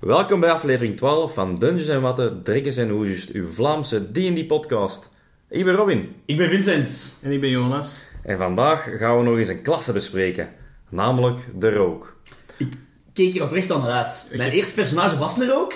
[0.00, 5.10] Welkom bij aflevering 12 van Dungeons en Watten, Drikkers en Hoesjes, uw Vlaamse D&D podcast.
[5.48, 7.18] Ik ben Robin Ik ben Vincent.
[7.22, 8.06] En ik ben Jonas.
[8.22, 10.48] en vandaag gaan we nog eens een klasse bespreken,
[10.88, 12.16] namelijk de rook.
[12.56, 12.74] Ik
[13.12, 14.32] keek hier oprecht naar uit.
[14.36, 15.74] Mijn eerste personage was er ook.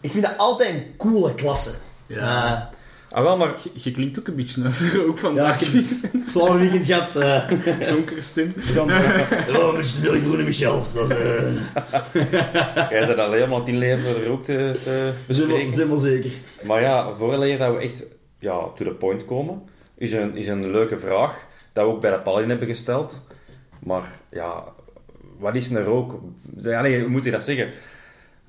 [0.00, 1.74] Ik vind dat altijd een coole klasse.
[2.06, 2.70] Ja.
[3.14, 5.60] Ah wel, maar Je, je klinkt ook een beetje als er ook ja, vandaag.
[5.74, 7.16] een zwaar weekend gehad.
[7.16, 7.48] eh
[7.94, 8.48] donkere stem.
[8.76, 10.86] oh, met z'n veel groene Michel.
[10.94, 11.52] Dat, eh,
[12.90, 15.74] jij bent alleen maar in leven voor de rook te, te we zijn wel, bespreken.
[15.74, 16.30] zijn wel zeker.
[16.62, 18.04] Maar ja, vooraleer dat we echt
[18.38, 19.62] ja, to the point komen,
[19.96, 23.26] is een, is een leuke vraag dat we ook bij de Paladin hebben gesteld.
[23.78, 24.64] Maar ja,
[25.38, 26.20] wat is een rook?
[26.62, 27.68] Ja, nee, hoe moet je dat zeggen?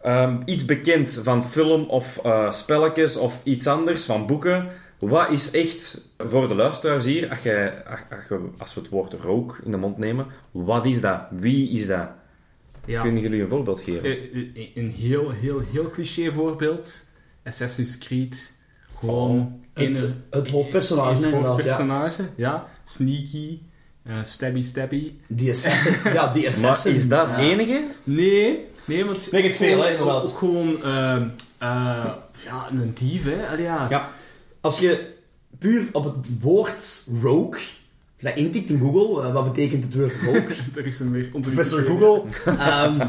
[0.06, 4.68] Ehm, iets bekend van film of eh, spelletjes of iets anders, van boeken.
[5.00, 8.90] Wat is echt, voor de luisteraars hier, als, je, als, als je- als we het
[8.90, 11.20] woord rook in de mond nemen, wat is dat?
[11.30, 12.08] Wie is dat?
[12.86, 13.02] Ja.
[13.02, 14.04] Kunnen jullie een voorbeeld geven?
[14.04, 17.04] Eh, eh, Een heel, heel, heel cliché voorbeeld.
[17.44, 18.54] Assassin's Creed.
[19.00, 21.24] Gewoon in Het, een het hoofdpersonage, het.
[21.34, 21.42] Ja.
[21.42, 22.24] hoofdpersonage.
[22.36, 22.68] Ja.
[22.84, 23.60] Sneaky.
[24.04, 25.12] eh, stabby stabby.
[25.28, 25.94] Die assassin.
[26.14, 26.94] Ja, die maar assassin.
[26.96, 27.44] is dat het Ja.
[27.44, 27.86] enige?
[28.04, 28.66] Nee.
[28.86, 29.30] Nee, want...
[29.30, 30.26] Weet het veel, hè, inderdaad.
[30.26, 30.84] Ook gewoon...
[30.84, 31.16] eh,
[31.58, 32.06] eh,
[32.46, 33.48] ja, een dief, hè.
[33.48, 33.88] Allee, ja.
[33.90, 34.10] Ja.
[34.62, 35.14] Als je
[35.60, 37.62] puur op het woord rogue
[38.26, 40.56] dat intikt in Google, eh, wat betekent het woord rogue?
[40.76, 41.30] Er is een weer...
[41.34, 41.82] onze Professor.
[41.82, 42.22] Google.
[42.60, 43.08] Ehm,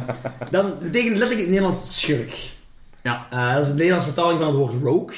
[0.50, 2.54] dan betekent letterlijk in het Nederlands schurk.
[3.02, 3.26] Ja.
[3.30, 5.16] Eh, dat is de Nederlandse vertaling van het woord rogue.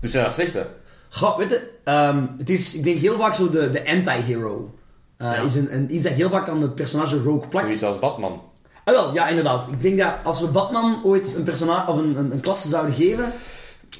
[0.00, 0.66] Dus zijn dat slechte?
[1.08, 4.74] Goh, weet je, ehm, het is, ik denk heel vaak zo de, de anti-hero.
[5.18, 5.34] Ja.
[5.34, 7.66] is een, een, iets dat heel vaak aan het personage rogue plakt.
[7.66, 8.40] Zoiets als Batman.
[8.88, 9.68] Ah, wel, ja, inderdaad.
[9.70, 12.94] Ik denk dat als we Batman ooit een personage of een, een, een klasse zouden
[12.94, 13.32] geven,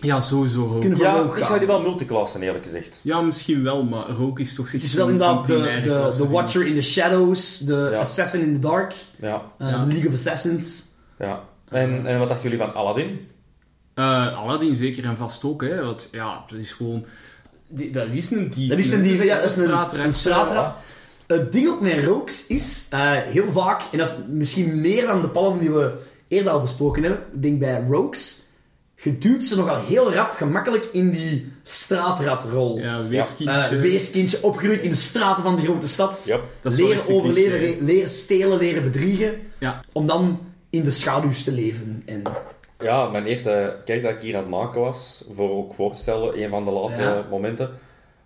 [0.01, 0.81] Ja, sowieso rook.
[0.81, 1.47] kunnen we Ja, ik gaan.
[1.47, 2.99] zou die wel multiclassen, eerlijk gezegd.
[3.03, 6.67] Ja, misschien wel, maar rook is toch Het is wel inderdaad de, de, de Watcher
[6.67, 7.99] in the Shadows, de Ja.
[7.99, 9.79] Assassin in the Dark, Ja, eh, Ja.
[9.85, 10.85] de League of Assassins.
[11.19, 11.41] ja.
[11.71, 13.29] En, en wat dachten jullie van Aladdin?
[13.95, 15.85] Eh, Aladdin zeker en vast ook, hè.
[15.85, 17.05] Want ja, dat is gewoon...
[17.69, 18.69] die- dat is een dief.
[18.69, 19.03] Dat is een hè.
[19.03, 20.75] dief, ja, dat is een, een straatrat.
[21.27, 25.21] Het ding ook met rooks is, eh, heel vaak, en dat is misschien meer dan
[25.21, 25.93] de paladin die we
[26.29, 28.43] eerder al besproken hebben, ik denk bij rogues,
[28.95, 32.79] je duwt ze nogal heel rap gemakkelijk in die straatratrol.
[32.79, 33.55] Ja, weeskindje.
[33.57, 36.23] Eh, weeskindje, opgegroeid in de straten van de grote stad.
[36.27, 37.83] Ja, dat is wel leren overleven, cliché.
[37.85, 39.35] leren stelen, leren bedriegen.
[39.59, 39.81] Ja.
[39.93, 42.03] Om dan in de schaduws te leven.
[42.07, 42.23] En,
[42.81, 46.01] Ja, mijn eerste kijk dat ik hier aan het maken was, voor ook voor te
[46.01, 47.27] stellen, een van de Ja.
[47.31, 47.71] momenten,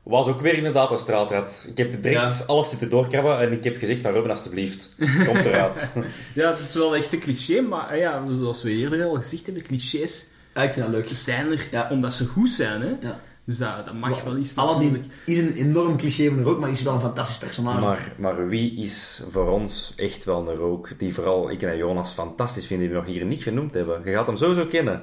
[0.02, 1.64] was ook weer inderdaad een straatrat.
[1.68, 2.44] Ik heb direct Ja.
[2.46, 4.94] alles zitten doorkrabben en ik heb gezegd van Robin, alstublieft,
[5.26, 5.88] komt eruit.
[6.34, 9.44] ja, het is wel echt een cliché, maar eh, ja, zoals we eerder al gezegd
[9.46, 11.08] hebben, clichés ja, ik vind dat leuk.
[11.10, 11.88] zijn er Ja.
[11.90, 12.88] omdat ze goed zijn, hè.
[13.00, 13.20] Ja.
[13.44, 16.70] Dus dat, dat mag wel eens Aladdin is een enorm cliché van de rook, maar
[16.70, 17.80] is wel een fantastisch personage.
[17.80, 22.12] maar, maar wie is voor ons echt wel een rook, die vooral ik en Jonas
[22.12, 24.00] fantastisch vinden, die we nog hier niet genoemd hebben?
[24.04, 25.02] Je gaat hem sowieso kennen.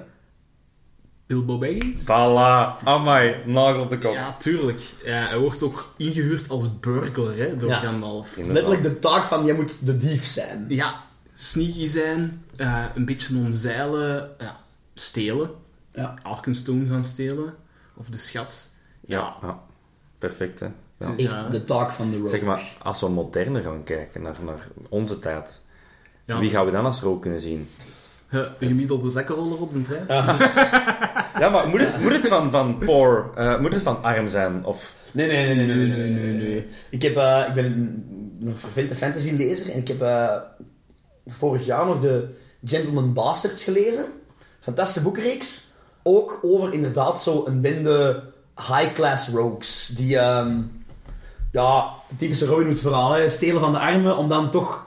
[1.27, 2.01] Bilbo Baggins?
[2.03, 4.13] Voilà, amai, nagel op de kop.
[4.13, 4.79] Ja, tuurlijk.
[5.03, 7.79] Ja, hij wordt ook ingehuurd als burglar, hè, door Ja.
[7.79, 8.29] Gandalf.
[8.35, 10.65] Het is letterlijk de taak van, jij moet de dief zijn.
[10.67, 10.95] Ja,
[11.35, 14.59] sneaky zijn, eh, een beetje omzeilen, ja,
[14.93, 15.49] stelen.
[15.93, 16.13] Ja.
[16.23, 17.53] Arkenstone gaan stelen.
[17.95, 18.69] Of de schat.
[19.01, 19.59] Ja, ja.
[20.17, 20.65] perfect hè.
[20.99, 21.07] Ja.
[21.17, 21.49] Echt Ja.
[21.49, 22.27] de taak van de rook.
[22.27, 25.61] Zeg maar, als we moderner gaan kijken naar, naar onze tijd,
[26.25, 26.39] Ja.
[26.39, 27.69] wie gaan we dan als rook kunnen zien?
[28.29, 30.05] Eh, De gemiddelde zakkenroller op de trein.
[31.39, 34.65] Ja, maar moet het, moet het van, van poor, eh, moet het van arm zijn?
[34.65, 34.93] Of...
[35.11, 36.67] Nee, nee, nee, nee, nee, nee, nee, nee.
[36.89, 40.35] Ik, heb, eh, ik ben een, vervente fantasy-lezer en ik heb eh,
[41.27, 42.27] vorig jaar nog de
[42.63, 44.05] Gentleman Bastards gelezen.
[44.59, 45.71] Fantastische boekenreeks.
[46.03, 48.23] Ook over inderdaad zo een bende
[48.55, 49.87] high-class rogues.
[49.97, 50.61] Die, ehm,
[51.51, 51.85] ja,
[52.17, 53.29] typische Robin Hood verhaal, hè.
[53.29, 54.86] stelen van de armen om dan toch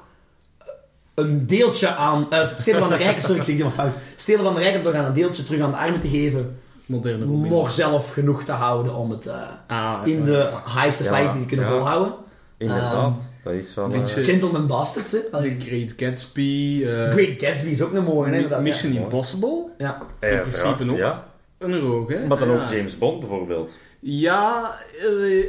[1.21, 2.27] een deeltje aan...
[2.31, 3.93] eh, stelen van de rijken, sorry, ik zeg die maar fout.
[4.17, 6.59] Stelen van de rijken om toch aan een deeltje terug aan de armen te geven.
[6.87, 9.27] Moderne zelf genoeg te houden om het...
[9.27, 9.35] eh,
[9.67, 11.73] Ah, in de high society Ja, te kunnen ja.
[11.73, 12.15] volhouden.
[12.59, 13.85] Inderdaad, dat is wel...
[13.85, 15.19] een eh, Gentleman Bastards, hè.
[15.33, 16.83] Als The ik- Great Gatsby.
[16.87, 18.63] eh, Great Gatsby is ook een mooie, hè, inderdaad.
[18.63, 19.01] Mission ja.
[19.01, 19.65] Impossible.
[19.79, 20.03] Ja.
[20.21, 20.97] in principe uiteraard, ook.
[20.97, 21.25] Ja.
[21.59, 22.27] Een rook, hè?
[22.27, 22.55] Maar dan Ja.
[22.63, 23.77] ook James Bond bijvoorbeeld.
[24.01, 24.75] Ja,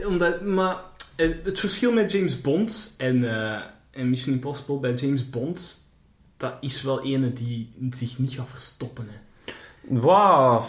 [0.07, 0.75] omdat, maar
[1.15, 3.23] het verschil met James Bond en,
[3.91, 5.89] en Mission Impossible bij James Bond,
[6.37, 9.07] dat is wel ene die zich niet gaat verstoppen.
[9.09, 9.17] Hè.
[9.81, 10.65] Wauw.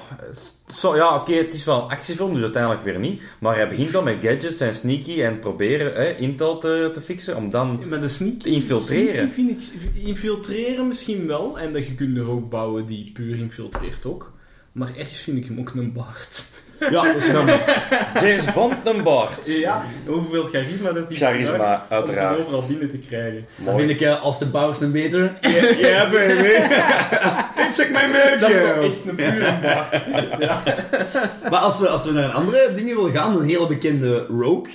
[0.75, 3.23] Zo, ja, oké, het is wel een actiefilm, dus uiteindelijk weer niet.
[3.41, 7.37] Maar hij begint dan met gadgets en sneaky en proberen hè, Intel te, te fixen,
[7.37, 7.89] om dan...
[7.89, 9.15] Met de sneak, Te infiltreren.
[9.15, 13.37] sneaky vind ik, infiltreren misschien wel, en dat je kunt er ook bouwen die puur
[13.37, 14.33] infiltreert ook.
[14.73, 16.51] Maar ergens vind ik hem ook een baard.
[16.91, 17.61] Ja, dat is jammer.
[18.15, 19.47] James Bond, een baard.
[19.47, 22.37] Ja, hoeveel charisma dat hij Charisma, gebruikt uiteraard.
[22.39, 23.47] Om ze overal binnen te krijgen.
[23.57, 25.39] Dan vind ik uh, Austin Powers een beter.
[25.79, 26.45] Ja, baby.
[27.69, 30.05] Ik zeg mijn Dat is wel echt een pure baard.
[30.39, 30.63] Ja.
[31.51, 34.73] Maar als we, als we naar andere dingen willen gaan, een hele bekende Rogue.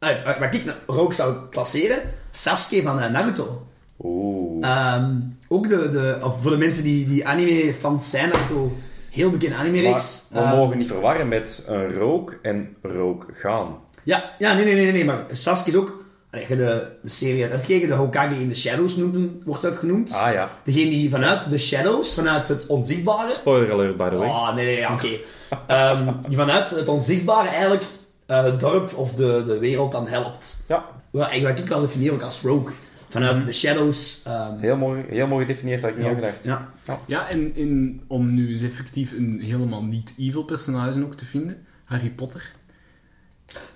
[0.00, 1.98] Uh, waar ik Rogue zou klasseren,
[2.30, 3.66] Sasuke van eh, Naruto.
[4.02, 4.66] Oeh.
[4.66, 5.10] Ehm,
[5.48, 8.72] ook de, de, of voor de mensen die, die anime-fans zijn, Naruto,
[9.10, 10.22] heel bekende Maar anime-reeks.
[10.30, 13.76] we Ehm, mogen niet verwarren met een rook en rook gaan.
[14.02, 15.98] Ja, ja nee, nee, nee, nee, maar Sasuke is ook...
[16.30, 16.46] De,
[17.02, 20.12] de serie hebt gekeken, de Hokage in the Shadows noemt, wordt ook genoemd.
[20.12, 20.50] Ah ja.
[20.64, 23.30] Degene die vanuit de Shadows, vanuit het onzichtbare...
[23.30, 24.28] Spoiler alert, by the way.
[24.28, 25.08] Oh, nee, nee, oké.
[25.66, 27.84] Ehm, die vanuit het onzichtbare eigenlijk
[28.26, 30.64] eh, het dorp of de, de wereld dan helpt.
[30.68, 32.74] Ja, Wat, wat ik wel definieer ook als rogue.
[33.10, 34.22] Vanuit de shadows.
[34.26, 36.44] ehm, heel mooi, heel mooi gedefinieerd, had ik niet gedacht.
[36.44, 36.70] ja.
[37.06, 42.10] Ja, en in, om nu eens effectief een helemaal niet-evil personage ook te vinden, Harry
[42.10, 42.50] Potter.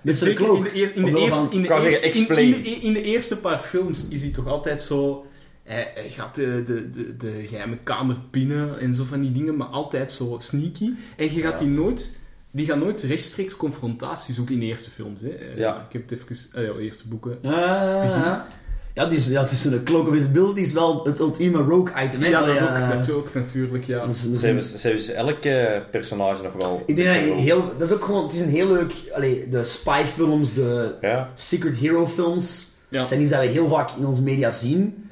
[0.01, 0.13] Mr.
[0.13, 0.57] Zeker Cloak.
[0.57, 2.53] in de, eer- in de Omwille eerste, van- in de kan je eerste, in, explain.
[2.55, 5.25] in de, in de eerste paar films is hij toch altijd zo...
[5.63, 9.55] Hij, hij gaat de, de, de, de geheime kamer binnen en zo van die dingen,
[9.55, 10.89] maar altijd zo sneaky.
[11.17, 11.57] En je gaat Ja.
[11.59, 12.17] die nooit...
[12.51, 15.21] Die gaan nooit rechtstreeks confrontaties zoeken in de eerste films.
[15.21, 15.29] Hè.
[15.29, 15.85] Eh, Ja.
[15.87, 16.35] Ik heb het even...
[16.53, 17.37] eh, ja, eerste boeken.
[17.43, 18.47] Ah, ja,
[18.95, 22.21] die is, ja, het is een Cloak of Visibility is wel het ultieme rogue item.
[22.21, 22.27] Hè?
[22.27, 23.99] Ja, dat Allee, ook, eh, dat ook natuurlijk, ja.
[23.99, 26.83] dat is Ze ze hebben dus elke personage nog wel...
[26.85, 27.71] ik denk dat je heel...
[27.77, 28.23] Dat is ook gewoon...
[28.23, 28.93] Het is een heel leuk...
[29.13, 32.73] Allee, de spy films, de Ja, secret hero films...
[32.89, 33.03] Ja.
[33.03, 35.09] zijn iets dat we heel vaak in onze media zien.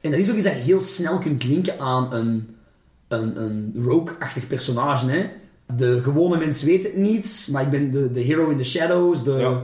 [0.00, 2.56] En dat is ook iets dat je heel snel kunt linken aan een,
[3.08, 5.10] een, een rogue-achtig personage.
[5.10, 5.26] Hè?
[5.76, 9.24] De gewone mens weet het niet, maar ik ben de, de hero in the shadows.
[9.24, 9.58] De...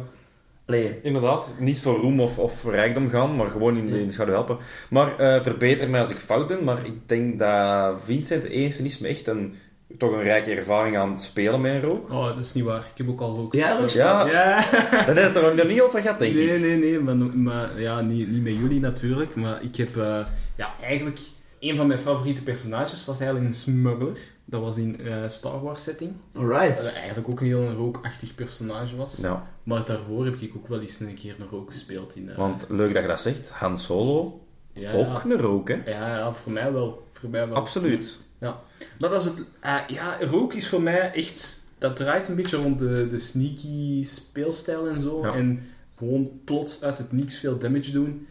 [0.69, 1.55] Allee, inderdaad.
[1.59, 4.59] Niet voor roem of, of rijkdom gaan, maar gewoon in de, in de schaduw helpen.
[4.91, 8.99] Maar eh, verbeter mij als ik fout ben, maar ik denk dat Vincent eerst is
[8.99, 9.55] me echt een,
[9.99, 12.11] toch een rijke ervaring aan het spelen met een rook.
[12.11, 12.79] Oh, dat is niet waar.
[12.79, 13.55] Ik heb ook al rook.
[13.55, 14.57] Ja, rook Ja, Ja.
[15.07, 16.61] dat heeft het er nog niet over gehad, denk nee, ik.
[16.61, 19.35] nee, nee, maar, maar ja, niet, niet met jullie natuurlijk.
[19.35, 20.25] Maar ik heb eh,
[20.57, 21.19] ja, eigenlijk
[21.61, 24.19] een van mijn favoriete personages was eigenlijk een smuggler.
[24.51, 26.13] Dat was in eh, Star Wars setting.
[26.33, 26.95] Dat alright.
[26.95, 29.17] eigenlijk ook een heel rookachtig personage was.
[29.17, 32.31] Ja, Maar daarvoor heb ik ook wel eens een keer een rook gespeeld in.
[32.31, 33.49] eh, want leuk dat je dat zegt.
[33.51, 34.41] Han Solo,
[34.73, 35.75] ja, ook een rook, hè?
[35.75, 37.07] Ja, ja, voor mij wel.
[37.13, 37.57] Voor mij wel.
[37.57, 38.17] Absoluut.
[38.39, 38.61] Ja.
[38.99, 39.45] Maar dat is het...
[39.61, 41.67] eh, ja, rook is voor mij echt...
[41.79, 45.21] Dat draait een beetje rond de, de sneaky speelstijl en zo.
[45.27, 45.35] Ja.
[45.35, 45.63] En
[45.97, 48.27] gewoon plots uit het niks veel damage doen.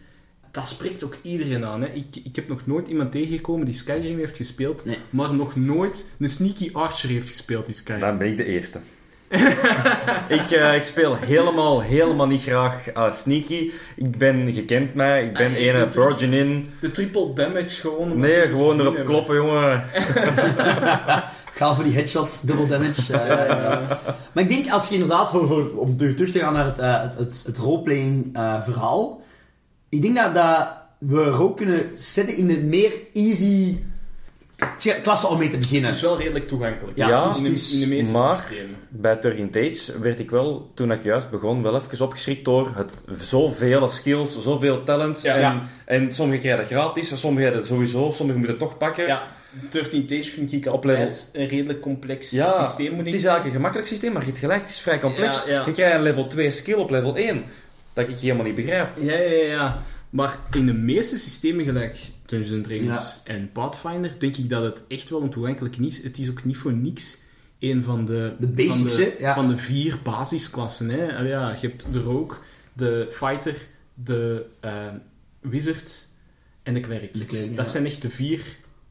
[0.58, 1.82] Dat spreekt ook iedereen aan.
[1.82, 1.88] Hè.
[1.88, 4.98] Ik, ik heb nog nooit iemand tegengekomen die Skyrim heeft gespeeld, Nee.
[5.10, 8.00] maar nog nooit een sneaky archer heeft gespeeld in Skyrim.
[8.02, 8.80] Dan ben ik de eerste.
[10.40, 13.72] ik, eh, ik speel helemaal, helemaal niet graag eh, sneaky.
[13.96, 16.66] Ik ben, je kent mij, ik ben Ah, ene dit- progeny.
[16.80, 18.20] De triple damage gewoon.
[18.20, 19.14] Nee, gewoon erop hebben.
[19.14, 19.84] kloppen, jongen.
[21.58, 23.12] Ga voor die headshots, double damage.
[24.34, 27.02] Maar ik denk, als je inderdaad, voor, voor, om terug te gaan naar het, eh,
[27.02, 29.22] het, het, het roleplaying eh, verhaal,
[29.90, 30.68] ik denk dat, dat
[30.98, 33.78] we rogue kunnen zetten in de meer easy
[35.02, 35.86] klasse om mee te beginnen.
[35.86, 36.98] Het is wel redelijk toegankelijk.
[36.98, 38.76] Ja, Ja, het is- in, de, in de meeste maar- systemen.
[38.90, 43.04] Bij Turgid Age werd ik wel, toen ik juist begon, wel even opgeschrikt door het
[43.20, 45.22] zoveel skills, zoveel talents.
[45.22, 45.34] Ja.
[45.36, 45.62] en, Ja.
[45.86, 49.08] en sommige krijgen dat gratis, sommige krijgen dat sowieso, sommige moeten het toch pakken.
[49.08, 49.28] Ja,
[49.70, 52.90] 13 Tage vind ik Op altijd een redelijk complex Ja, systeem.
[52.92, 55.00] Moet ik het is eigenlijk een gemakkelijk systeem, maar je hebt gelijk, het is vrij
[55.00, 55.44] complex.
[55.46, 55.64] Ja, ja.
[55.66, 57.44] Je krijgt een level 2 skill op level 1,
[57.98, 58.98] dat ik helemaal niet begrijp.
[58.98, 59.82] Ja, ja, ja.
[60.10, 65.10] Maar in de meeste systemen, gelijk Dungeons Dragons en Pathfinder, denk ik dat het echt
[65.10, 66.04] wel een toegankelijk is.
[66.04, 67.18] Het is ook niet voor niks
[67.60, 69.16] een van de, De basics, van de?
[69.20, 69.34] Ja.
[69.34, 70.90] van de vier basisklassen.
[70.90, 71.18] Hè.
[71.18, 72.38] Allee, ja, je hebt de Rogue,
[72.74, 73.56] de Fighter,
[73.94, 74.88] de eh,
[75.42, 76.08] Wizard
[76.64, 77.14] en de Cleric.
[77.14, 77.26] De
[77.56, 77.72] Dat ja.
[77.72, 78.42] zijn echt de vier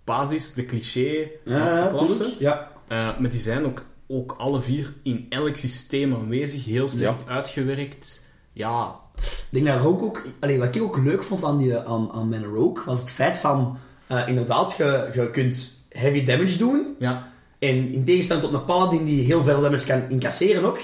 [0.04, 2.32] basis, de cliché Ja, klassen.
[2.38, 2.70] Ja.
[2.88, 8.24] Eh, maar die zijn ook, ook alle vier in elk systeem aanwezig, heel sterk uitgewerkt.
[8.56, 10.22] Ja, Ik denk dat Rogue ook...
[10.40, 13.36] Allee, wat ik ook leuk vond aan, die, aan, aan mijn Rogue, was het feit
[13.36, 13.78] van...
[14.06, 16.94] eh, inderdaad, je, je kunt heavy damage doen.
[16.98, 20.78] ja, En in tegenstelling tot een paladin die heel veel damage kan incasseren ook,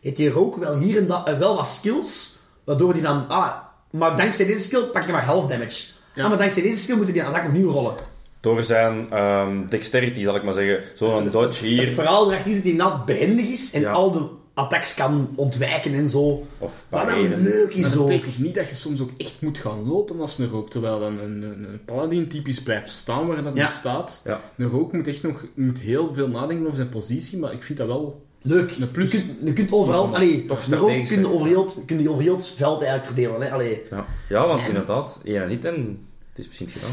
[0.00, 3.28] heeft die Rogue wel hier en daar eh, wel wat skills, waardoor die dan...
[3.28, 3.52] Ah,
[3.90, 5.84] maar dankzij deze skill pak je maar half damage.
[6.14, 6.22] Ja.
[6.22, 7.94] Ah, maar dankzij deze skill moet je die attack opnieuw rollen.
[8.40, 10.80] Door zijn ehm, dexterity, zal ik maar zeggen.
[10.94, 13.90] Zo'n dodge Het hier, verhaal erachter is dat hij inderdaad behendig is en Ja.
[13.92, 16.46] al de attacks kan ontwijken en zo.
[16.58, 17.42] of pareren.
[17.42, 17.96] leuk is Maar zo.
[17.98, 21.00] dat betekent niet dat je soms ook echt moet gaan lopen als een rook, terwijl
[21.00, 23.66] dan een, een, een paladin typisch blijft staan waar dat Ja.
[23.66, 24.20] nu staat.
[24.24, 24.40] Ja.
[24.56, 27.78] Een rook moet echt nog moet heel veel nadenken over zijn positie, maar ik vind
[27.78, 28.24] dat wel...
[28.42, 28.72] Leuk.
[28.80, 29.12] Een plus.
[29.12, 30.14] Je, kunt, je kunt overal...
[30.14, 33.04] Allee, toch de strategisch, kun je over heel, kun je over heel het veld eigenlijk
[33.12, 33.40] verdelen.
[33.46, 33.52] Hè?
[33.52, 33.82] Allee.
[33.90, 36.90] Ja, ja want En- inderdaad, één en niet en het is misschien gedaan.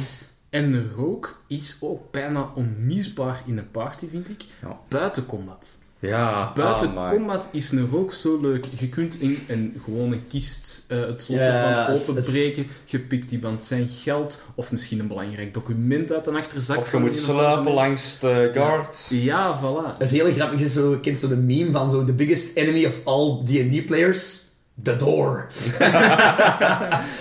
[0.50, 4.43] En de rook is ook bijna onmisbaar in een party, vind ik.
[4.62, 4.79] Ja.
[4.88, 5.77] Buiten combat.
[6.08, 8.66] Ja, Buiten ah, combat is een rook zo leuk.
[8.80, 12.68] Je kunt in een gewone kist eh, het slot Ja, ervan openbreken.
[12.86, 14.42] Je pikt iemand zijn geld.
[14.56, 16.78] Of misschien een belangrijk document uit een achterzak.
[16.78, 17.76] Of je van moet mens.
[17.76, 19.08] langs de guard.
[19.10, 19.98] Ja, voilà.
[19.98, 22.86] Het hele grappige is zo, je kent zo de meme van zo, the biggest enemy
[22.86, 24.43] of all D&D players,
[24.82, 25.48] the door.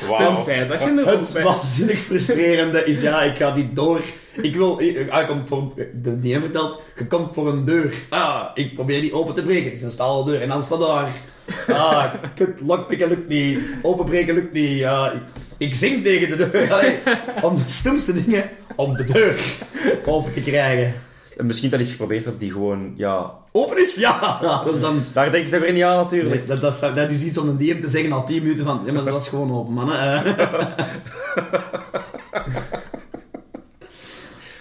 [0.08, 0.34] Wauw.
[0.34, 1.42] Tenzij dat je een rook Het bij...
[1.42, 4.00] waanzinnig frustrerende is, ja, ik ga die door.
[4.42, 7.94] Ik wil, ik, ah, ik kom voor, de DM vertelt, je komt voor een deur.
[8.08, 9.64] Ah, ik probeer die open te breken.
[9.64, 11.10] Het is een stalen deur en dan staat daar.
[11.68, 13.58] Ah, kut, lockpicken lukt niet.
[13.82, 14.78] Openbreken lukt niet.
[14.78, 15.22] Ja, ik,
[15.56, 16.72] ik zing tegen de deur.
[16.72, 16.98] Allee,
[17.42, 19.40] om de stomste dingen, om de deur
[20.04, 20.94] open te krijgen.
[21.36, 23.34] En Misschien dat iets geprobeerd hebt die gewoon, ja...
[23.52, 23.94] Open is?
[23.94, 25.02] Ja, dat is dan...
[25.12, 26.34] Daar denk je weer niet aan natuurlijk.
[26.34, 28.64] Nee, dat, dat, is, dat is iets om een DM te zeggen na 10 minuten
[28.64, 30.24] van, ja, maar ze was gewoon open, mannen.
[30.24, 30.32] Eh.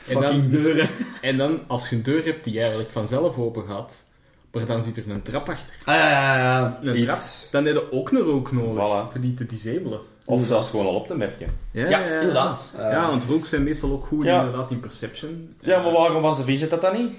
[0.08, 0.90] En dan- deuren.
[1.22, 4.04] En dan, als je een deur hebt die eigenlijk vanzelf open gaat,
[4.52, 5.76] maar dan zit er een trap achter.
[5.86, 6.80] Ah, ja, ja, ja.
[6.84, 7.06] Een Iets.
[7.06, 7.20] trap,
[7.52, 9.12] dan heb je ook een rook nodig Voilà.
[9.12, 10.00] voor die te disabelen.
[10.26, 11.48] Of zelfs gewoon al op te merken.
[11.72, 12.76] Ja, inderdaad.
[12.80, 14.40] Eh, ja, want rook zijn meestal ook goed Ja.
[14.40, 15.56] inderdaad in perception.
[15.60, 17.12] Ja, maar waarom was de Vincent dat dan niet?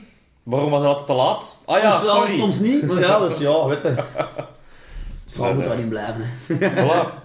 [0.43, 1.57] Waarom was dat te laat?
[1.65, 2.33] Ah ja, soms wel, sorry.
[2.33, 2.87] soms niet.
[2.87, 3.89] Maar ja, dus ja, weet je.
[5.23, 5.69] Het verhaal moet nee.
[5.69, 6.71] wel in blijven, hè.
[6.85, 7.21] Voilà.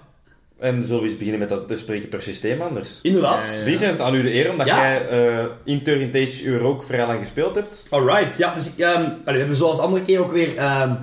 [0.59, 2.99] En zullen we eens beginnen met dat bespreken per systeem anders?
[3.01, 3.45] Inderdaad.
[3.45, 3.63] Ja, ja.
[3.63, 4.81] Vincent, aan u de eer, omdat Ja.
[4.81, 7.85] jij eh in Turn Tage uw ook vrij lang gespeeld hebt.
[7.89, 10.57] Alright, ja, dus ik, ehm, allee, we hebben zoals andere keer ook weer...
[10.57, 10.93] ehm,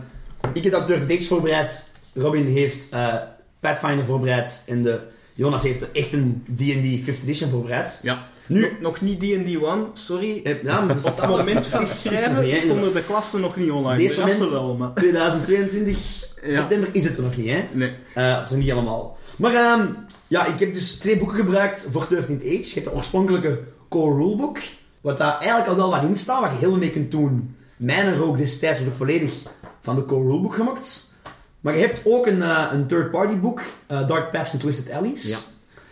[0.52, 1.90] ik heb dat Dix voorbereid.
[2.14, 3.14] Robin heeft eh,
[3.68, 4.62] Pathfinder voorbereid.
[4.66, 5.00] En de,
[5.34, 8.00] Jonas heeft er echt een D&D 5th edition voorbereid.
[8.02, 8.26] Ja.
[8.46, 10.40] Nu- Nog- nog niet D&D 1, sorry.
[10.44, 13.40] Eh, ja, Op dat moment van het is- het is nog schrijven stonden de klassen
[13.40, 13.98] nog niet online.
[13.98, 14.94] Deze moment- wel, maar...
[14.94, 15.98] 2022
[16.44, 16.52] Ja.
[16.52, 17.64] september is het er nog niet, hè?
[17.72, 17.92] Nee.
[18.14, 19.18] Eh, of nog niet helemaal.
[19.36, 19.86] Maar ehm,
[20.26, 22.52] ja, ik heb dus twee boeken gebruikt voor 13th Age.
[22.62, 24.58] Je hebt de oorspronkelijke core rulebook,
[25.00, 27.56] wat daar eigenlijk al wel wat in staat, waar je heel veel mee kunt doen.
[27.76, 29.32] Mijn rook destijds was ook volledig
[29.80, 31.12] van de core rulebook gemaakt.
[31.64, 35.28] Maar je hebt ook een, eh, een third-party boek, eh, Dark Paths and Twisted Alleys.
[35.28, 35.38] Ja.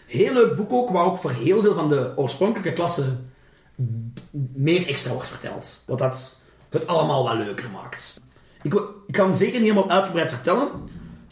[0.06, 3.32] Heel leuk boek ook, waar ook voor heel veel van de oorspronkelijke klassen
[4.52, 5.82] meer extra wordt verteld.
[5.86, 8.20] Wat dat het allemaal wat leuker maakt.
[8.62, 8.72] Ik,
[9.06, 10.68] ga hem zeker niet helemaal uitgebreid vertellen.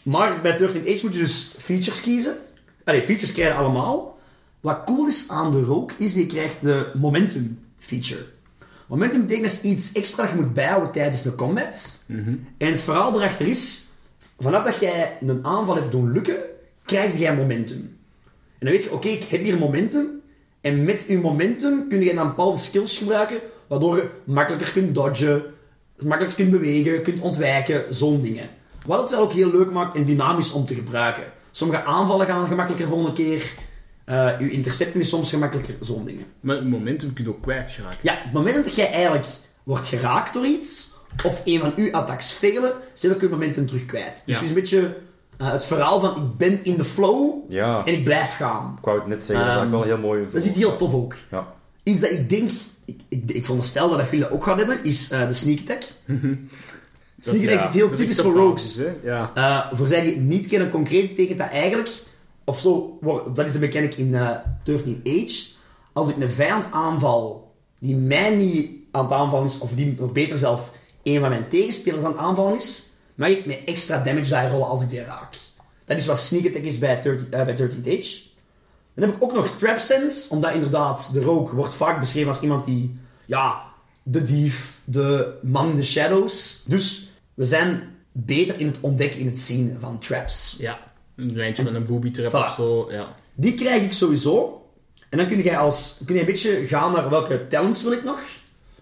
[0.03, 2.35] Maar bij 13 Age moet je dus features kiezen.
[2.83, 4.19] Allee, features krijg je allemaal.
[4.59, 8.25] Wat cool is aan de rook, is die krijgt de momentum feature.
[8.87, 12.03] Momentum betekent dus iets extra dat je moet bijhouden tijdens de combat.
[12.57, 13.89] En het verhaal erachter is,
[14.41, 16.37] vanaf dat jij een aanval hebt doen lukken,
[16.85, 17.97] krijg jij momentum.
[18.59, 20.21] En dan weet je, oké, ik heb hier momentum.
[20.61, 25.43] En met je momentum kun je dan bepaalde skills gebruiken, waardoor je makkelijker kunt dodgen,
[25.97, 28.49] makkelijker kunt bewegen, kunt ontwijken, zo'n dingen.
[28.85, 31.23] Wat het wel ook heel leuk maakt en dynamisch om te gebruiken.
[31.51, 33.53] Sommige aanvallen gaan gemakkelijker volgende keer.
[34.05, 36.25] Eh je intercepten is soms gemakkelijker, zo'n dingen.
[36.39, 37.97] Maar momentum kun je ook kwijtraken.
[38.01, 39.25] Ja, op het moment dat jij eigenlijk
[39.63, 40.90] wordt geraakt door iets,
[41.25, 44.13] of een van uw attacks failen, zet ook je momentum terug kwijt.
[44.13, 44.33] Dus Ja.
[44.33, 44.97] het is een beetje
[45.37, 48.75] eh, het verhaal van ik ben in de flow Ja, en ik blijf gaan.
[48.77, 50.25] ik wou het net zeggen, dat is Ehm, wel heel mooi.
[50.31, 51.15] Dat is iets heel tof ook.
[51.31, 51.47] Ja.
[51.83, 52.49] Iets dat ik denk,
[52.85, 55.83] ik, ik, ik veronderstel dat jullie dat ook gaan hebben, is eh, de sneak attack.
[57.19, 58.75] sneak attack ja, is heel Dat is typisch voor rogues.
[58.75, 59.09] basis, hè?
[59.09, 59.31] Ja.
[59.35, 61.89] Eh, voor zij die het niet kennen, concreet betekent dat eigenlijk,
[62.43, 62.99] of zo,
[63.33, 64.29] dat is de mechanic in eh
[64.63, 65.47] 13 Age.
[65.93, 70.11] Als ik een vijand aanval die mij niet aan het aanvallen is, of die nog
[70.11, 70.71] beter zelf
[71.03, 74.67] een van mijn tegenspelers aan het aanvallen is, mag ik met extra damage die rollen
[74.67, 75.35] als ik die raak.
[75.85, 78.19] Dat is wat sneak attack is bij 13, eh, bij 13 Age.
[78.95, 82.41] Dan heb ik ook nog trap sense, omdat inderdaad de rook wordt vaak beschreven als
[82.41, 83.61] iemand die, ja,
[84.03, 86.63] de dief, de man in de shadows.
[86.67, 90.55] Dus we zijn beter in het ontdekken, in het zien van traps.
[90.59, 90.79] ja.
[91.15, 92.49] Een lijntje met een booby trap Voilà.
[92.49, 93.15] of zo, ja.
[93.33, 94.65] Die krijg ik sowieso.
[95.09, 98.03] En dan kun je, als, kun je een beetje gaan naar welke talents wil ik
[98.03, 98.19] nog.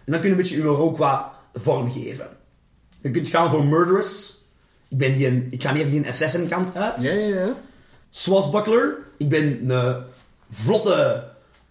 [0.06, 1.22] En dan kun je een beetje je rook wat
[1.54, 2.28] vorm geven.
[3.02, 4.38] Je kunt gaan voor murderous.
[4.90, 7.04] Ik, ben die een, ik ga meer die een assassin kant uit.
[7.04, 7.56] Ja, ja, ja.
[8.10, 8.98] Swashbuckler.
[9.18, 10.04] Ik ben een
[10.52, 11.24] vlotte,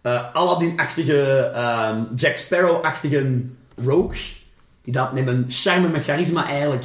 [0.02, 3.42] eh, Aladdin-achtige, ehm, Jack Sparrow-achtige
[3.84, 4.18] rogue.
[4.82, 6.84] Die dat met mijn charme mijn charisma eigenlijk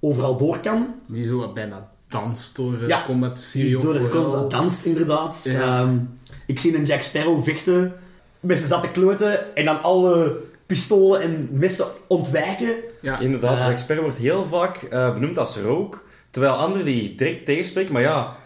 [0.00, 0.94] overal door kan.
[1.08, 3.02] Die zo wat bijna danst door Ja.
[3.06, 5.40] combat serie door de constant danst, inderdaad.
[5.44, 5.80] Ja.
[5.80, 5.98] Ehm,
[6.46, 7.94] ik zie een Jack Sparrow vechten
[8.40, 12.74] met zijn zatte kloten en dan alle pistolen en messen ontwijken.
[13.00, 13.18] Ja.
[13.18, 13.66] Inderdaad, Eh.
[13.66, 18.02] Jack Sparrow wordt heel vaak eh, benoemd als rook, terwijl anderen die direct tegenspreken, maar
[18.02, 18.36] ja,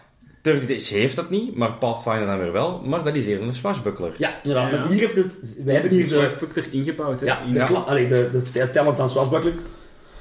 [0.41, 3.55] 30 Days heeft dat niet, maar Pathfinder dan weer wel, maar dat is eerder een
[3.55, 4.13] swashbuckler.
[4.17, 4.71] Ja, inderdaad.
[4.71, 4.79] Ja.
[4.79, 5.55] Maar hier heeft het...
[5.63, 7.25] We hebben hier de, Swashbuck er ingebouwd, hè.
[7.25, 7.65] ja, In- de, Ja.
[7.65, 9.53] kla- allee, de, de, de talent van Swashbuckler.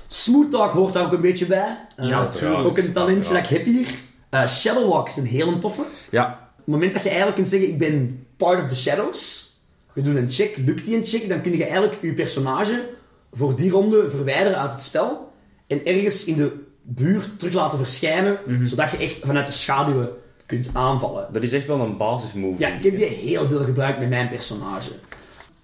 [0.07, 1.77] Smooth Talk hoort daar ook een beetje bij.
[1.97, 2.31] Eh, Ja.
[2.63, 3.87] Ook een talentje dat ik heb hier.
[4.31, 5.83] Eh Shadowwalk is een hele toffe.
[6.11, 9.50] Ja, het moment dat je eigenlijk kunt zeggen, ik ben Part of the Shadows.
[9.95, 12.89] Je doet een check, lukt die een check, dan kun je eigenlijk je personage
[13.33, 15.33] voor die ronde verwijderen uit het spel.
[15.67, 20.11] En ergens in de buurt terug laten verschijnen, zodat je echt vanuit de schaduwen
[20.47, 21.29] kunt aanvallen.
[21.33, 22.59] Dat is echt wel een basismove.
[22.59, 24.91] Ja, ik heb die heel veel gebruikt met mijn personage.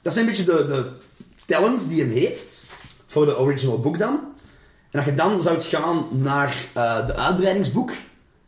[0.03, 0.91] Dat zijn een beetje de, de
[1.45, 2.67] talents die hem heeft,
[3.07, 4.21] voor de original book dan.
[4.91, 7.91] En als je dan zou gaan naar eh, de uitbreidingsboek,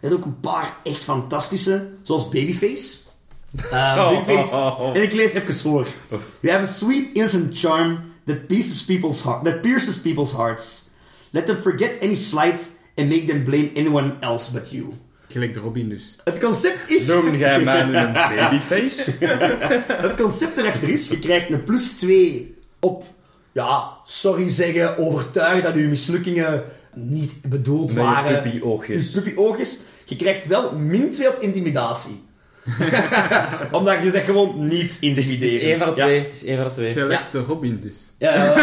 [0.00, 2.96] heb je ook een paar echt fantastische, zoals Babyface.
[3.70, 4.74] Eh, Babyface.
[4.94, 5.86] En ik lees even voor.
[6.40, 10.88] You have a sweet, innocent charm that pierces people's, heart, that pierces people's hearts.
[11.30, 14.86] Let them forget any slight and make them blame anyone else but you.
[15.28, 16.16] Gelijk de Robin dus.
[16.24, 17.06] Het concept is...
[17.06, 19.12] Noem jij mij nu een babyface?
[20.06, 23.04] Het concept erachter is, je krijgt een plus 2 op,
[23.52, 26.64] ja, sorry zeggen, overtuigen dat uw mislukkingen
[26.94, 28.42] niet bedoeld Met je waren.
[28.42, 29.12] puppy-oogjes.
[29.12, 29.78] Je puppy-oogjes.
[30.04, 32.22] Je krijgt wel min 2 op intimidatie.
[33.78, 35.62] Omdat je zegt gewoon niet Het is intimiderend.
[35.62, 36.04] één van de Ja.
[36.06, 36.20] twee.
[36.24, 36.92] Het is één van de twee.
[36.92, 37.26] Gelijk Ja.
[37.30, 37.96] de Robin dus.
[38.18, 38.56] Ja, ja,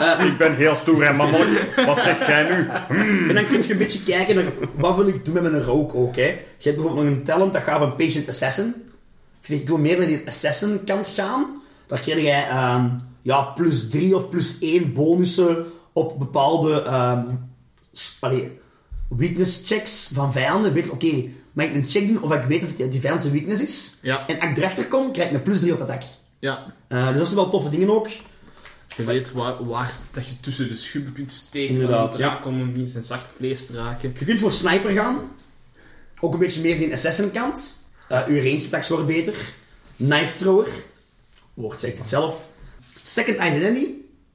[0.00, 0.18] ja.
[0.30, 1.72] Ik ben heel stoer en mannelijk.
[1.86, 2.68] Wat zeg jij nu?
[3.28, 5.94] En dan kun je een beetje kijken naar wat wil ik doen met mijn rook
[5.94, 6.16] ook.
[6.16, 6.22] Hè.
[6.22, 8.74] Je hebt bijvoorbeeld nog een talent dat gaat van Patient Assassin.
[9.40, 11.62] Ik zeg, ik wil meer naar die Assassin kant gaan.
[11.86, 12.84] Daar krijg jij ehm,
[13.22, 17.20] ja, plus 3 of plus 1 bonussen op bepaalde ehm,
[19.08, 20.72] weakness checks van vijanden.
[20.72, 23.32] Weet, oké, mag ik een check doen of ik weet of die, die vijand zijn
[23.32, 23.98] weakness is?
[24.02, 24.26] Ja.
[24.26, 26.02] En als ik erachter kom, krijg ik een plus 3 op attack.
[26.38, 26.74] Ja.
[26.88, 28.08] Eh, dus dat zijn wel toffe dingen ook.
[28.96, 31.74] Je weet waar, waar dat je tussen de schubben kunt steken.
[31.74, 32.34] Inderdaad, ja.
[32.34, 34.12] komen om in zijn zacht vlees te raken.
[34.18, 35.18] Je kunt voor sniper gaan.
[36.20, 37.88] Ook een beetje meer die assassin kant.
[38.08, 39.34] Eh uw range attacks worden beter.
[39.96, 40.68] Knife thrower.
[41.54, 42.48] Woord zegt het zelf.
[43.02, 43.86] Second identity.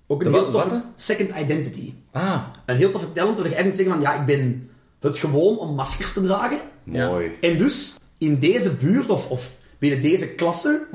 [0.07, 0.83] Ook een De heel toffe...
[0.95, 1.93] Second identity.
[2.12, 4.01] Ah, Een heel toffe talent waar je eigenlijk moet zeggen van...
[4.01, 4.69] Ja, ik ben
[5.07, 6.59] het gewoon om maskers te dragen.
[6.83, 7.07] Ja.
[7.09, 7.31] mooi.
[7.41, 10.85] En dus, in deze buurt, of, of binnen deze klasse...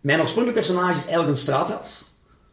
[0.00, 2.04] Mijn oorspronkelijke personage is eigenlijk een straatrat.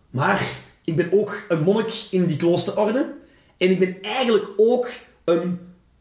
[0.09, 0.47] Maar
[0.83, 3.13] ik ben ook een monnik in die kloosterorde.
[3.57, 4.89] En ik ben eigenlijk ook
[5.23, 5.59] een,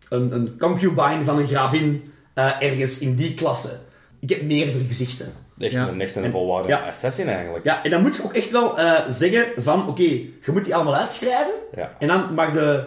[0.08, 3.78] een, een concubine van een gravin eh, ergens in die klasse.
[4.20, 5.32] Ik heb meerdere gezichten.
[5.58, 5.88] Echt, Ja.
[5.88, 6.88] een, echt een En- volwaardige ja.
[6.88, 7.64] assassin eigenlijk.
[7.64, 9.88] Ja, en dan moet je ook echt wel eh, zeggen van...
[9.88, 11.54] Oké, je moet die allemaal uitschrijven.
[11.76, 11.94] Ja.
[11.98, 12.84] En dan mag de,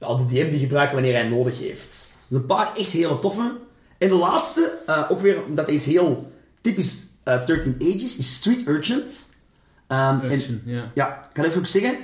[0.00, 2.16] ja, de DM die gebruiken wanneer hij nodig heeft.
[2.28, 3.58] Dus een paar echt hele toffe.
[3.98, 8.34] En de laatste, eh, ook weer omdat hij is heel typisch eh 13 Ages, is
[8.34, 9.02] Street Urchin.
[9.86, 10.90] Ehm, Urchin, ja.
[10.94, 11.98] ja, ik kan even ook zeggen.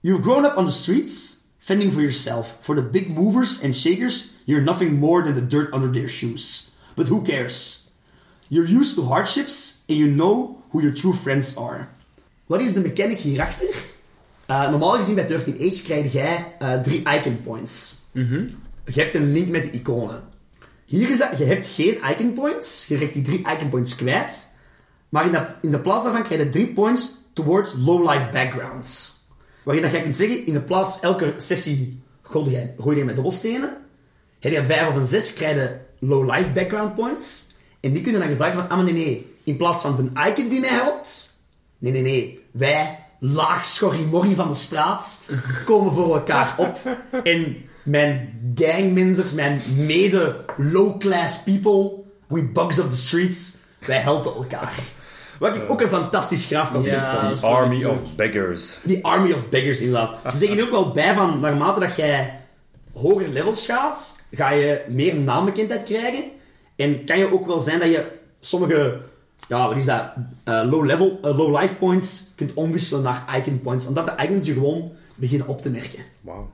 [0.00, 2.56] You've grown up on the streets, fending for yourself.
[2.60, 6.70] For the big movers and shakers, you're nothing more than the dirt under their shoes.
[6.94, 7.90] But who cares?
[8.48, 11.88] You're used to hardships and you know who your true friends are.
[12.46, 13.94] Wat is de mechanic hierachter?
[14.46, 17.94] Eh, normaal gezien bij 13 Age krijg jij eh, drie icon points.
[18.84, 20.22] Je hebt een link met de iconen.
[20.84, 22.86] Hier is dat, je hebt geen icon points.
[22.88, 24.54] Je raakt die drie icon points kwijt.
[25.08, 29.14] Maar in de, in de plaats daarvan krijg je drie points towards low-life backgrounds.
[29.62, 33.14] Waarin dat jij kunt zeggen, in de plaats elke sessie gooi je, gooi je met
[33.14, 33.76] dobbelstenen.
[34.40, 37.46] Heb je een 5 of een 6, krijg je low-life background points.
[37.80, 39.34] En die kunnen dan gebruiken van, ah maar nee, nee.
[39.44, 41.38] In plaats van de icon die mij helpt.
[41.78, 42.44] Nee, nee, nee.
[42.50, 45.22] Wij, laag schorrimorrie van de straat,
[45.64, 46.78] komen voor elkaar op.
[47.24, 51.90] En mijn gangmembers, mijn mede low-class people,
[52.26, 54.74] we bugs of the streets, wij helpen elkaar.
[55.38, 57.40] Wat ik ook een fantastisch graafconcept Ja, vond.
[57.40, 58.78] The Army of Beggars.
[58.82, 60.32] Die Army of Beggars, inderdaad.
[60.32, 62.40] Ze zeggen er ook wel bij van, naarmate dat jij
[62.94, 66.24] hoger levels gaat, ga je meer naambekendheid krijgen.
[66.76, 68.06] En kan je ook wel zijn dat je
[68.40, 69.00] sommige,
[69.48, 70.02] ja, wat is dat,
[70.44, 73.86] eh, low level, eh, low life points kunt omwisselen naar icon points.
[73.86, 76.04] Omdat de icons je gewoon beginnen op te merken.
[76.20, 76.50] Wauw.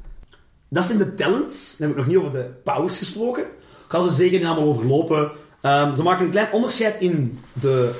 [0.68, 1.76] Dat zijn de talents.
[1.76, 3.42] Dan heb ik nog niet over de powers gesproken.
[3.42, 5.30] Ik ga ze zeker niet allemaal overlopen.
[5.60, 7.94] Ehm, ze maken een klein onderscheid in de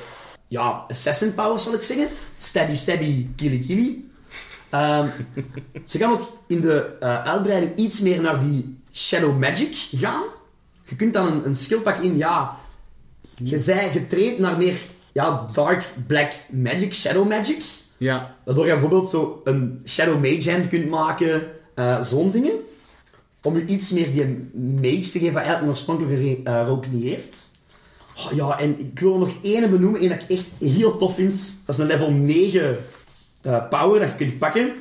[0.49, 2.09] ja, assassin powers, zal ik zeggen.
[2.39, 4.05] Stabby, stabby, killy, killy.
[4.71, 5.09] Ehm,
[5.87, 10.23] ze gaan ook in de eh, uitbreiding iets meer naar die shadow magic gaan.
[10.85, 12.61] Je kunt dan een, een skill pakken in, ja...
[13.45, 14.79] Je zij getraind naar meer
[15.13, 17.63] ja, dark black magic, shadow magic.
[17.97, 18.37] Ja.
[18.45, 21.43] Waardoor je bijvoorbeeld zo een Shadow Mage Hand kunt maken,
[21.75, 22.53] eh, zo'n dingen.
[23.43, 27.05] Om je iets meer die mage te geven, wat eigenlijk een oorspronkelijke uh, rook niet
[27.05, 27.51] heeft.
[28.17, 31.61] Oh, ja, en ik wil nog één benoemen, één dat ik echt heel tof vind.
[31.67, 32.79] Dat is een level 9
[33.43, 34.73] eh, power dat je kunt pakken.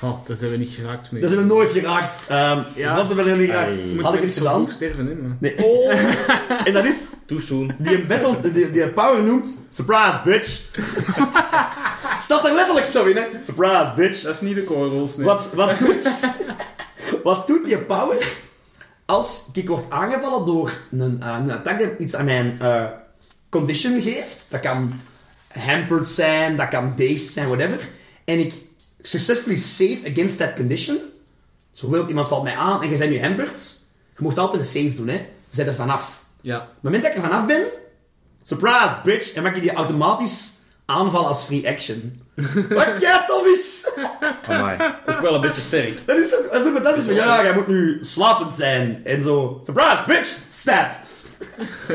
[0.00, 1.20] Oh, daar zijn we niet geraakt mee.
[1.20, 2.26] Dat zijn we nooit geraakt.
[2.28, 2.94] Ehm Ja.
[2.96, 3.68] Dat er wel heel niet geraakt.
[3.68, 4.00] Ai.
[4.00, 4.54] Had ik het zo gedaan?
[4.54, 5.14] vroeg sterven, hè?
[5.14, 5.64] maar- Nee.
[5.64, 5.92] Oh.
[6.66, 7.12] en dat is...
[7.26, 7.74] Too soon.
[7.78, 9.56] Die, battle, die, die power noemt...
[9.70, 10.60] Surprise, bitch.
[12.24, 13.22] Staat er letterlijk zo in, hè.
[13.44, 14.22] Surprise, bitch.
[14.22, 15.26] Dat is niet de core rolls, nee.
[15.26, 16.20] Wat, wat, doet,
[17.22, 18.32] wat doet die power
[19.04, 22.84] als ik word aangevallen door een, eh, een attack dat iets aan mijn, eh,
[23.48, 24.46] condition geeft.
[24.50, 25.00] Dat kan
[25.48, 27.88] hampered zijn, dat kan dazed zijn, whatever.
[28.24, 28.52] En ik
[29.02, 30.96] successfully save against that condition.
[31.72, 33.86] Zo bijvoorbeeld, iemand valt mij aan en je bent nu hampered.
[34.16, 35.26] Je mocht altijd een save doen, hè.
[35.48, 36.24] Zet er vanaf.
[36.40, 36.56] Ja.
[36.56, 37.66] Op het moment dat ik er vanaf ben,
[38.42, 42.22] surprise, bitch, en maak je die automatisch aanvallen als free action.
[42.68, 43.90] Wat kei tof is!
[44.46, 44.94] Amai.
[45.06, 45.98] Ook wel een beetje sterk.
[46.06, 47.04] Dat is toch dat is fantastisch?
[47.04, 49.00] Van, ja, jij moet nu slapend zijn.
[49.04, 50.90] En zo, surprise, bitch, stab.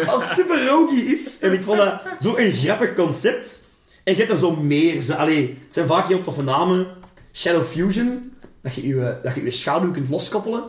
[0.05, 1.39] Wat super is.
[1.39, 3.71] En ik vond dat zo een grappig concept.
[4.03, 5.01] En je hebt er zo meer.
[5.01, 6.87] Ze, allee, het zijn vaak heel toffe namen.
[7.33, 8.33] Shadow Fusion.
[8.61, 10.63] Dat je je, dat je, je schaduw kunt loskoppelen.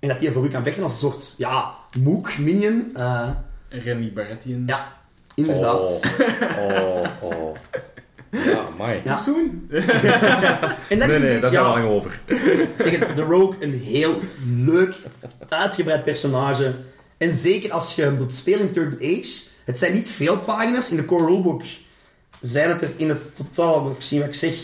[0.00, 2.90] En dat die voor u kan vechten als een soort, ja, mook, minion.
[2.94, 3.28] Eh,
[3.68, 4.62] Remy Baratheon.
[4.66, 4.92] ja,
[5.34, 6.00] inderdaad.
[6.58, 7.56] Oh, oh, oh.
[8.30, 9.00] Ja, amai.
[9.04, 9.18] Ja.
[9.18, 9.68] Zoen.
[10.88, 12.20] En dat Nee, is nee, beetje, daar zijn we ja, lang over.
[12.78, 14.18] zeg het, The Rogue een heel
[14.56, 14.94] leuk,
[15.48, 16.74] uitgebreid personage.
[17.18, 20.90] En zeker als je moet spelen in Third Age, het zijn niet veel pagina's.
[20.90, 21.62] In de core rulebook
[22.40, 24.54] zijn het er in het totaal, moet ik zien wat ik zeg,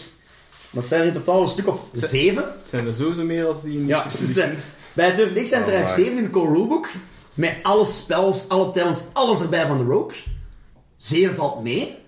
[0.71, 2.43] maar het zijn er in totaal een stuk of zeven.
[2.59, 4.59] Het zijn er sowieso meer als die in Ja, ze zijn,
[4.93, 6.89] bij Third Age zijn het er eigenlijk zeven in de core rulebook.
[7.35, 10.17] Met alle spells, alle talents, alles erbij van de Rogue.
[10.97, 11.99] Zeven valt mee.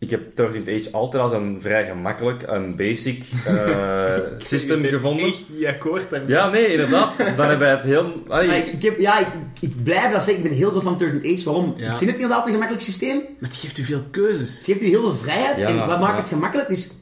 [0.00, 5.26] Ik heb 13th Age altijd als een vrij gemakkelijk, een basic eh, system gevonden.
[5.26, 6.30] Echt niet akkoord daarmee.
[6.30, 7.16] Ja, nee, inderdaad.
[7.16, 8.22] Dan hebben wij het heel...
[8.28, 9.26] Allee, ik, ik, heb, ja, ik,
[9.60, 10.44] ik blijf dat zeggen.
[10.44, 11.44] Ik ben heel veel van Third Age.
[11.44, 11.74] Waarom?
[11.76, 11.90] Ja.
[11.90, 13.16] Ik vind het inderdaad een gemakkelijk systeem.
[13.16, 14.56] Maar het geeft u veel keuzes.
[14.56, 15.58] Het geeft u heel veel vrijheid.
[15.58, 16.68] Ja, en wat maakt het gemakkelijk?
[16.68, 16.92] Het is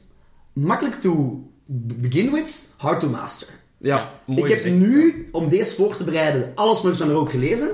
[0.53, 3.47] makkelijk to begin with, hard to master.
[3.77, 4.75] ja, mooi ik heb gezegd.
[4.75, 7.69] nu, om deze voor te bereiden, alles nog eens aan de rook gelezen.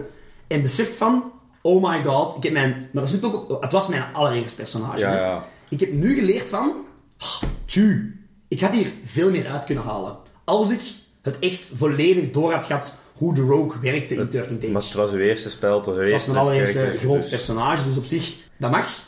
[0.48, 1.32] En beseft van,
[1.64, 2.90] oh my god, ik heb mijn...
[2.92, 5.00] Maar dat is ook, het was mijn allereerste personage.
[5.00, 5.20] Ja, hè.
[5.20, 5.46] ja.
[5.70, 6.74] Ik heb nu geleerd van,
[7.18, 10.18] ah, tju, ik had hier veel meer uit kunnen halen.
[10.44, 10.82] Als ik
[11.22, 14.68] het echt volledig door had gehad hoe de rogue werkte in 13 Age.
[14.68, 17.30] Maar het was uw eerste spel, het was uw Het was mijn allereerste groot dus-
[17.30, 19.02] personage, dus op zich, dat mag.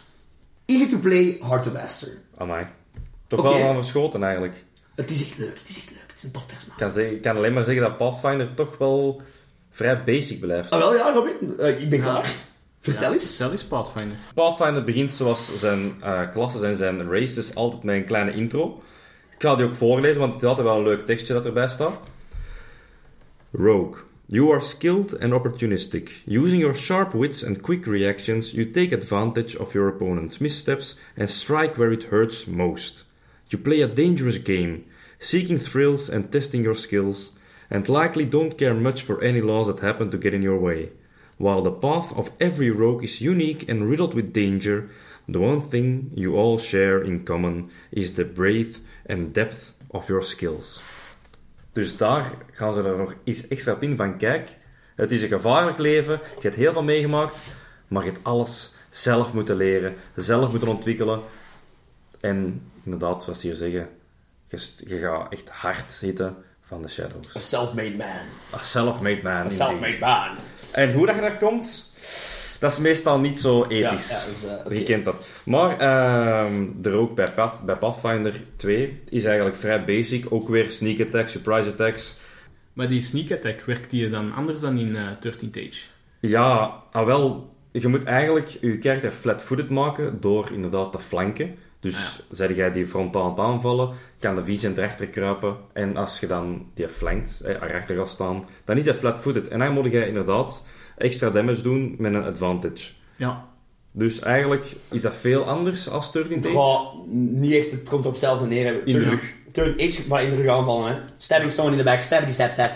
[0.65, 2.09] Easy to play, hard to master.
[2.37, 2.67] Amai.
[3.27, 3.57] Toch Oké.
[3.57, 4.63] wel verschoten eigenlijk.
[4.95, 6.03] Het is echt leuk, het is echt leuk.
[6.07, 6.71] Het is een tof personage.
[6.71, 9.21] Ik kan, zeggen, ik kan alleen maar zeggen dat Pathfinder toch wel
[9.75, 10.71] vrij basic blijft.
[10.71, 12.03] Ah wel, ja, Robin, eh, ik ben Ja.
[12.05, 12.33] klaar.
[12.79, 13.29] Vertel Ja, eens.
[13.29, 14.17] Vertel eens, Pathfinder.
[14.33, 18.83] Pathfinder begint zoals zijn eh klasses en zijn races altijd met een kleine intro.
[19.35, 21.67] Ik ga die ook voorlezen, want het is altijd wel een leuk tekstje dat erbij
[21.67, 21.97] staat.
[23.51, 23.95] Rogue.
[24.27, 26.23] You are skilled and opportunistic.
[26.27, 31.29] Using your sharp wits and quick reactions, you take advantage of your opponent's missteps and
[31.29, 33.05] strike where it hurts most.
[33.47, 34.83] You play a dangerous game,
[35.19, 37.33] seeking thrills and testing your skills,
[37.69, 40.91] and likely don't care much for any laws that happen to get in your way.
[41.37, 44.89] While the path of every rogue is unique and riddled with danger,
[45.27, 50.23] the one thing you all share in common is the breadth and depth of your
[50.23, 50.81] skills.
[51.73, 54.57] Dus daar gaan ze er nog iets extra op in van kijk,
[54.95, 57.41] het is een gevaarlijk leven, je hebt heel veel meegemaakt,
[57.87, 61.21] maar je hebt alles zelf moeten leren, zelf moeten ontwikkelen.
[62.19, 63.89] En inderdaad, wat ze hier zeggen,
[64.47, 66.35] je, je gaat echt hard zitten
[66.67, 67.35] van de shadows.
[67.35, 68.25] A self-made man.
[68.53, 69.31] A self-made man.
[69.31, 69.57] A indeed.
[69.57, 70.37] self-made man.
[70.71, 71.91] En hoe dat je daar komt,
[72.59, 74.09] dat is meestal niet zo ethisch.
[74.09, 74.73] Ja, ja, dus, eh, oké.
[74.73, 75.15] Je kent dat.
[75.45, 80.25] Maar ehm er ook bij, Path, bij Pathfinder 2 is eigenlijk vrij basic.
[80.29, 82.15] Ook weer sneak attacks, surprise attacks.
[82.73, 85.81] Maar die sneak attack, werkt die dan anders dan in eh 13 Age?
[86.19, 91.55] Ja, ah wel, je moet eigenlijk je karakter flat-footed maken door inderdaad te flanken.
[91.85, 95.55] Dus zeg jij die frontaal aan het aanvallen, kan de Vincent erachter kruipen.
[95.73, 99.47] En als je dan die flankt, erachter gaat staan, dan is hij flat-footed.
[99.47, 100.63] En dan moet je inderdaad
[100.97, 102.91] extra damage doen met een advantage.
[103.15, 103.45] Ja.
[103.91, 106.49] Dus eigenlijk is dat veel anders als 13 Age.
[106.49, 108.87] Goh, niet echt, het komt op zelf neer.
[108.87, 109.33] In de Turn- rug.
[109.51, 110.99] Turn Age, maar in de rug aanvallen, hè.
[111.17, 112.71] Stabbing someone in the back, stab die stab, stab.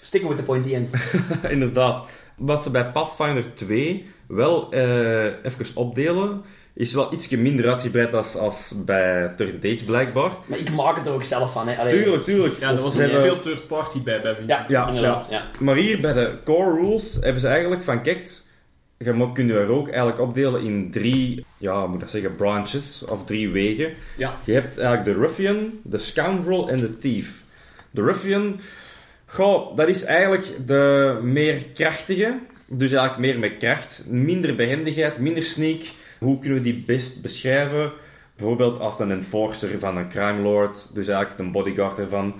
[0.00, 0.90] Sticking with the pointy end.
[1.50, 2.10] Inderdaad.
[2.36, 6.42] Wat ze bij Pathfinder 2 wel eh, even opdelen,
[6.74, 10.30] is wel iets minder uitgebreid als, als bij 13 Age blijkbaar.
[10.46, 11.76] Maar ik maak het er ook zelf van, hè.
[11.76, 12.54] Allee, Tuurlijk, tuurlijk.
[12.54, 14.68] Ja, er was hebben- veel third party bij, bij Vincent.
[14.68, 15.42] Ja, Ja, inderdaad, ja.
[15.58, 18.28] Maar hier bij de core rules hebben ze eigenlijk van, kijk,
[18.98, 23.04] je kunt er ook eigenlijk opdelen in drie, ja, hoe moet ik dat zeggen, branches,
[23.10, 23.92] of drie wegen.
[24.16, 24.38] Ja.
[24.44, 27.42] Je hebt eigenlijk de ruffian, de scoundrel en de thief.
[27.90, 28.60] De ruffian,
[29.26, 35.42] goh, dat is eigenlijk de meer krachtige, dus eigenlijk meer met kracht, minder behendigheid, minder
[35.42, 35.82] sneak.
[36.22, 37.92] Hoe kunnen we die best beschrijven?
[38.36, 42.34] Bijvoorbeeld als een enforcer van een crime lord, dus eigenlijk een bodyguard ervan.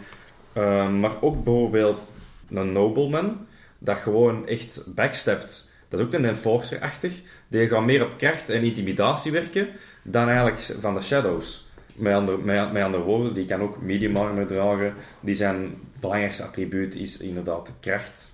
[0.57, 2.13] Uh, maar ook bijvoorbeeld
[2.51, 3.47] een nobleman,
[3.79, 5.71] dat gewoon echt backstept.
[5.89, 7.13] Dat is ook een enforcer-achtig.
[7.49, 9.69] Die gaat meer op kracht en intimidatie werken
[10.03, 11.67] dan eigenlijk van de shadows.
[11.95, 14.95] Met andere, met, andere woorden, die kan ook medium armor dragen.
[15.21, 18.33] Die zijn belangrijkste attribuut is inderdaad de kracht.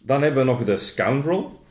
[0.00, 1.66] Dan hebben we nog de scoundrel.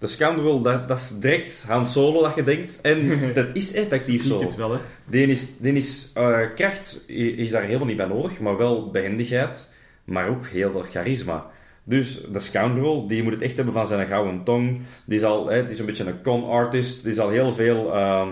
[0.00, 2.80] De Scoundrel, dat, dat is direct Han Solo dat je denkt.
[2.80, 4.40] En dat is effectief zo.
[4.40, 4.78] het wel, hè.
[5.04, 9.68] Die is, die is eh, kracht is daar helemaal niet bij nodig, maar wel behendigheid,
[10.04, 11.50] maar ook heel veel charisma.
[11.84, 14.80] Dus de scoundrel, die moet het echt hebben van zijn gouden tong.
[15.04, 17.04] Die is al, hè, die is een beetje een con artist.
[17.04, 18.28] Die zal heel veel, ehm,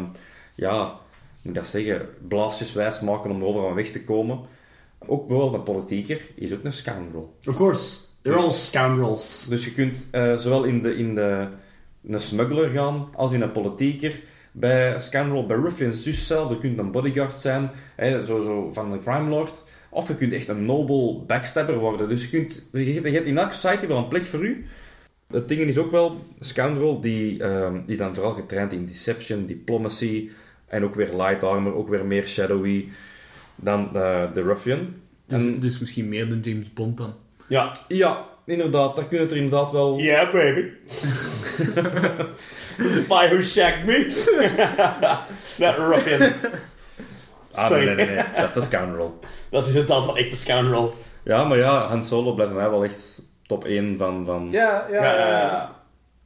[0.54, 0.96] ja, hoe
[1.42, 4.40] moet ik dat zeggen, blaasjes wijs maken om er overal weg te komen.
[5.06, 7.34] Ook bijvoorbeeld een politieker is ook een scoundrel.
[7.46, 8.07] Of course.
[8.28, 9.46] They're all scoundrels.
[9.48, 11.48] Dus je kunt eh, zowel in de, in de
[12.08, 14.22] een smuggler gaan als in een politieker.
[14.52, 16.54] Bij Scoundrel, bij Ruffians, dus hetzelfde.
[16.54, 19.64] Je kunt een bodyguard zijn, hè, zo, zo van een crime lord.
[19.90, 22.08] Of je kunt echt een noble backstabber worden.
[22.08, 24.64] Dus je, kunt, je, hebt- je hebt in elke society wel een plek voor u.
[25.30, 29.46] Het ding is ook wel, Scoundrel die, ehm, die is dan vooral getraind in deception,
[29.46, 30.30] diplomacy
[30.66, 32.88] en ook weer light armor, ook weer meer shadowy
[33.56, 34.94] dan de, de Ruffian.
[35.26, 37.14] Dus, En- dus misschien meer dan James Bond dan.
[37.48, 37.72] Ja.
[37.88, 39.98] Ja, inderdaad, daar kunnen het er inderdaad wel...
[39.98, 40.70] Yeah, baby.
[42.76, 44.06] the spy who shagged me.
[45.58, 46.32] That ruffian.
[47.52, 49.18] Ah, nee, nee, nee, dat is de Scoundrel.
[49.50, 50.94] Dat is inderdaad wel echt een scoundrel.
[51.24, 54.24] Ja, maar ja, Han Solo blijft bij mij wel echt top 1 van...
[54.26, 54.48] van...
[54.50, 55.76] Ja, Ja, ja, ja.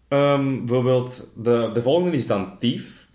[0.09, 3.07] Ehm, bijvoorbeeld, de, de volgende is dan Thief.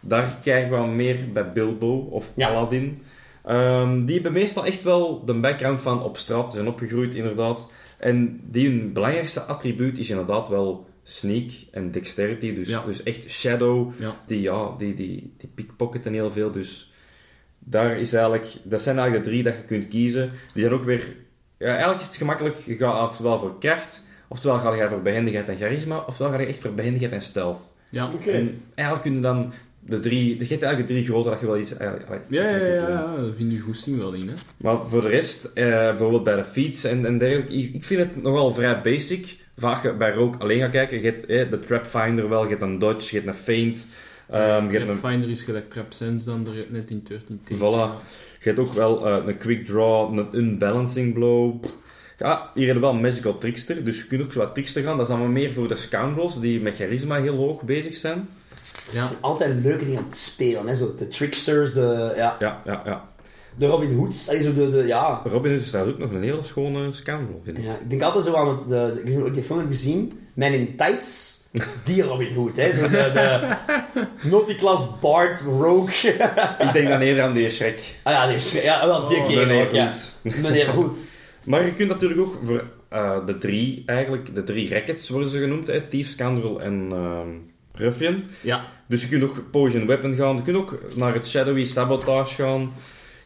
[0.00, 2.48] Daar krijgen we meer bij Bilbo of Ja.
[2.48, 3.02] Aladdin.
[3.46, 7.68] Ehm, die hebben meestal echt wel de background van op straat zijn opgegroeid, inderdaad.
[7.98, 12.54] En die hun belangrijkste attribuut is inderdaad wel sneak en dexterity.
[12.54, 12.82] Dus, Ja.
[12.86, 13.92] dus echt shadow.
[13.98, 14.16] Ja.
[14.26, 16.50] Die, ja, die, die, die pickpocketen heel veel.
[16.50, 16.92] Dus
[17.58, 20.30] daar is eigenlijk, dat zijn eigenlijk de drie dat je kunt kiezen.
[20.52, 21.14] Die zijn ook weer,
[21.58, 22.56] ja, eigenlijk is het gemakkelijk.
[22.64, 26.46] Je gaat oftewel voor kracht, oftewel ga je voor behendigheid en charisma, oftewel ga je
[26.46, 27.72] echt voor behendigheid en stealth.
[27.90, 28.12] Ja.
[28.12, 28.30] Oké.
[28.30, 29.52] En eigenlijk kun je dan
[29.88, 32.56] de drie, je hebt eigenlijk de drie grote dat je wel iets, eigenlijk Ja, ja,
[32.56, 34.34] ja, ja, daar vind je goesting wel in, hè.
[34.56, 38.22] Maar voor de rest, eh, bijvoorbeeld bij de feats en, en dergelijke, ik, vind het
[38.22, 39.36] nogal vrij basic.
[39.56, 42.62] Vaak bij Rogue alleen gaat kijken, je hebt eh, de Trap Finder wel, je hebt
[42.62, 43.88] een dodge, je hebt een feint,
[44.30, 47.58] ehm, je hebt een Trapfinder is gelijk Trap Sense dan er net in 13 Takes.
[47.58, 47.60] Voilà.
[47.60, 47.96] Ja.
[48.40, 51.64] Je hebt ook wel eh, een quick draw, een unbalancing blow.
[52.18, 54.82] Ja, hier hebben we wel een magical trickster, dus je kunt ook zo wat trickster
[54.82, 54.96] gaan.
[54.96, 58.28] Dat is allemaal meer voor de scoundrels die met charisma heel hoog bezig zijn.
[58.92, 58.98] Ja.
[58.98, 60.66] Het zijn altijd leuke dingen om te spelen.
[60.66, 60.74] Hè?
[60.74, 63.08] Zo, de tricksters, de, ja, Ja, ja, ja.
[63.56, 64.28] de Robin Hoods.
[64.28, 65.20] Allee, zo de, de, ja.
[65.24, 67.64] Robin Hood is daar ook nog een hele schone scoundrel, vind ik.
[67.64, 67.72] ja.
[67.72, 70.18] Ik denk altijd zo aan het, de, ik heb ook die film heb gezien.
[70.34, 71.34] Man in Tights.
[71.84, 72.74] Die Robin Hood, hè.
[72.74, 73.56] Zo de, de
[74.30, 76.10] multiclass Bard Rogue.
[76.58, 77.80] Ik denk dan eerder aan die Shrek.
[78.02, 79.92] ah ja, die is, ja, wel die Oh, keer meneer ja.
[80.22, 80.74] Meneer.
[81.44, 85.38] Maar je kunt natuurlijk ook voor eh, de drie, eigenlijk, de drie rackets worden ze
[85.38, 87.28] genoemd, hè, Thief, Scoundrel en ehm
[87.76, 88.24] Ruffian.
[88.40, 88.64] Ja.
[88.88, 92.72] Dus je kunt ook Poison Weapon gaan, je kunt ook naar het Shadowy Sabotage gaan.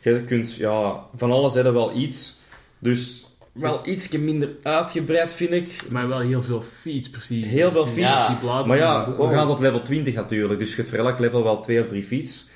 [0.01, 2.39] Je kunt, ja, van alles hebben wel iets.
[2.79, 5.83] Dus wel ietsje minder uitgebreid, vind ik.
[5.89, 7.47] Maar wel heel veel feats, precies.
[7.47, 8.29] Heel veel feats.
[8.43, 8.65] Ja.
[8.67, 11.61] Maar ja, we gaan tot level 20 natuurlijk, dus je hebt voor elk level wel
[11.61, 12.49] twee of drie feats.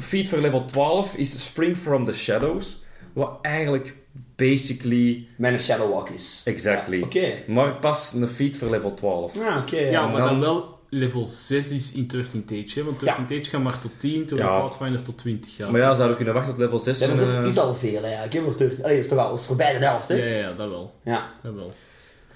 [0.00, 3.96] Feat voor level 12 is Spring from the Shadows, wat eigenlijk
[4.36, 6.42] basically Mijn Shadow Walk is.
[6.44, 6.96] exactly.
[6.98, 7.32] Ja, Oké.
[7.46, 9.38] Maar pas een feat voor level 12.
[9.38, 9.76] Ah, oké.
[9.78, 10.06] Ja, ja.
[10.06, 12.84] maar dan- dan wel level 6 is in 13 Tage, hè?
[12.84, 14.60] Want 13 Tage gaat maar tot 10, terwijl Ja.
[14.60, 15.70] Pathfinder tot 20 gaat.
[15.70, 16.98] Maar ja, zouden we kunnen wachten tot level 6?
[16.98, 18.12] Ja, dat is, en, eh, is al veel, hè.
[18.12, 18.22] ja.
[18.22, 18.82] Ik heb er terug.
[18.82, 20.14] Allee, is toch al is voorbij de helft, hè.
[20.14, 20.94] Ja, ja, ja, dat wel.
[21.04, 21.30] Ja.
[21.42, 21.72] Dat wel.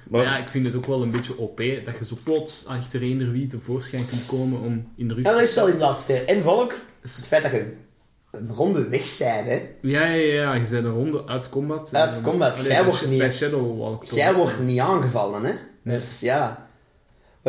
[0.08, 2.66] maar, Maar ja, ik vind het ook wel een beetje OP dat je zo plots
[2.66, 5.66] achter eender wie tevoorschijn kunt komen om in de rug Ja, dat te is wel
[5.66, 6.26] inderdaad sterk.
[6.28, 7.72] En volk, het feit dat je
[8.30, 9.62] een ronde weg bent, hè.
[9.82, 11.94] Ja, ja, ja, je bent een ronde uit combat.
[11.94, 12.58] Uit combat.
[12.58, 14.18] Allee, Jij wordt niet- Bij Shadow Walk toch?
[14.18, 15.52] Jij wordt niet aangevallen, hè.
[15.82, 15.96] Nee.
[15.96, 16.65] Dus ja.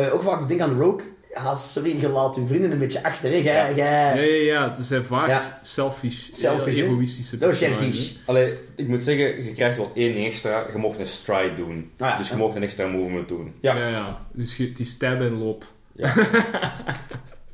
[0.04, 1.04] Je ook vaak denkt aan Rogue.
[1.34, 3.36] Ja, sorry, je laat je vrienden een beetje achter, hè.
[3.36, 4.68] Ja, ja, ja.
[4.74, 5.58] Het zijn vaak Ja.
[5.62, 6.90] selfish, Selfish, heel hè?
[6.90, 8.18] egoïstische personages, vies.
[8.24, 10.66] Allee, ik moet zeggen, je krijgt wel één extra.
[10.72, 11.90] Je mocht een stride doen.
[11.98, 12.18] Ah, ja.
[12.18, 13.52] dus je mocht een extra movement doen.
[13.60, 13.76] Ja.
[13.76, 14.26] Ja, ja.
[14.32, 15.64] Dus je, het is stab en loop.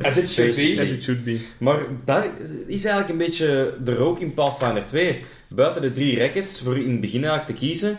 [0.02, 0.76] As it should be.
[0.82, 1.38] As it should be.
[1.58, 2.24] Maar dat
[2.66, 5.24] is eigenlijk een beetje de rook in Pathfinder 2.
[5.48, 7.98] Buiten de drie rackets, voor in het begin eigenlijk te kiezen,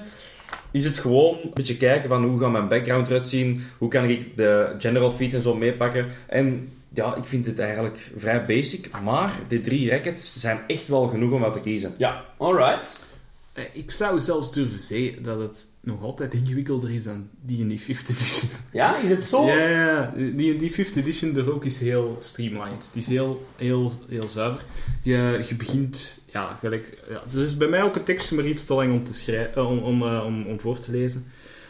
[0.76, 4.04] is het gewoon een beetje kijken van hoe gaat mijn background eruit zien, hoe kan
[4.04, 6.08] ik de general feats en zo meepakken.
[6.28, 11.08] En ja, ik vind het eigenlijk vrij basic, maar de drie rackets zijn echt wel
[11.08, 11.94] genoeg om uit te kiezen.
[11.98, 13.06] Ja, alright.
[13.54, 17.68] Eh, Ik zou zelfs durven zeggen dat het nog altijd ingewikkelder is dan die in
[17.68, 18.50] die 5th edition.
[18.72, 19.46] Ja, is het zo?
[19.46, 20.14] Ja, ja, ja.
[20.36, 22.86] Die in die 5th edition, de rook is heel streamlined.
[22.86, 24.66] Het is heel, heel, heel zuiver.
[25.04, 26.98] Je, je begint, ja, gelijk...
[27.10, 29.68] Ja, het is bij mij ook een tekstje maar iets te lang om, te schrijven,
[29.68, 31.26] om, om, eh, om, om voor te lezen.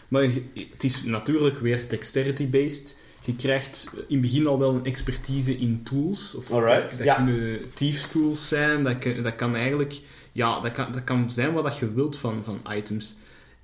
[0.08, 2.96] Maar je- het is natuurlijk weer dexterity-based.
[3.22, 6.36] Je krijgt in het begin al wel een expertise in tools.
[6.36, 7.16] Of Alright, dat, dat ja.
[7.16, 8.84] kunnen thieves tools zijn.
[8.84, 9.94] Dat, kan- dat kan eigenlijk...
[10.32, 13.16] Ja, dat kan, dat kan zijn wat dat je wilt van, van items.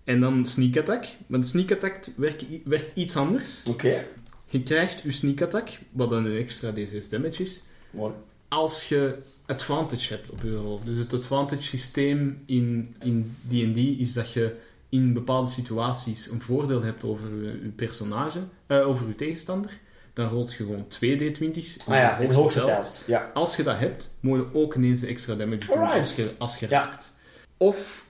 [0.03, 1.05] En dan sneak attack.
[1.27, 3.65] De sneak attack werkt, werkt iets anders.
[3.65, 4.03] Oké.
[4.45, 8.13] Je krijgt je sneak attack, wat dan een extra D6 damage is, Mooi.
[8.47, 10.79] als je advantage hebt op je rol.
[10.83, 14.55] Dus het advantage systeem in in D&D is dat je
[14.89, 19.71] in bepaalde situaties een voordeel hebt over je, je personage, eh, over je tegenstander.
[20.13, 21.77] Dan rolt je gewoon 2d20's.
[21.87, 22.67] Ah ja, in hoogste hoogste tel.
[22.67, 23.03] tijd.
[23.07, 23.31] Ja.
[23.33, 25.97] Als je dat hebt, moet je ook ineens de extra damage doen Alright.
[25.97, 26.79] als je, als je Ja.
[26.85, 27.13] raakt.
[27.57, 28.09] Of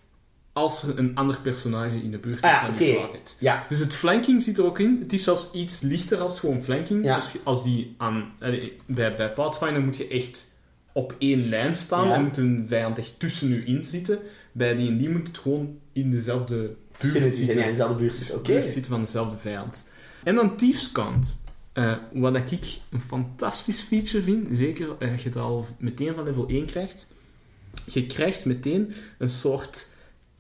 [0.53, 3.37] als er een ander personage in de buurt is Ah van target.
[3.39, 3.65] Ja.
[3.69, 4.97] Dus het flanking zit er ook in.
[5.01, 7.05] Het is zelfs iets lichter als gewoon flanking.
[7.05, 7.15] Ja.
[7.15, 10.49] Als, als die aan, eh, bij, bij Pathfinder moet je echt
[10.93, 12.13] op één lijn staan Ja.
[12.15, 14.19] en moet een vijand echt tussen u in zitten.
[14.51, 17.57] Bij die en die moet het gewoon in dezelfde buurt zitten.
[17.57, 18.35] ja, in dezelfde buurt zitten.
[18.35, 18.63] Oké.
[18.63, 19.83] zitten van dezelfde vijand.
[20.23, 21.39] En dan Thieves Cant.
[21.73, 26.47] Eh, wat ik een fantastisch feature vind, zeker als je het al meteen van level
[26.47, 27.07] 1 krijgt.
[27.85, 29.87] Je krijgt meteen een soort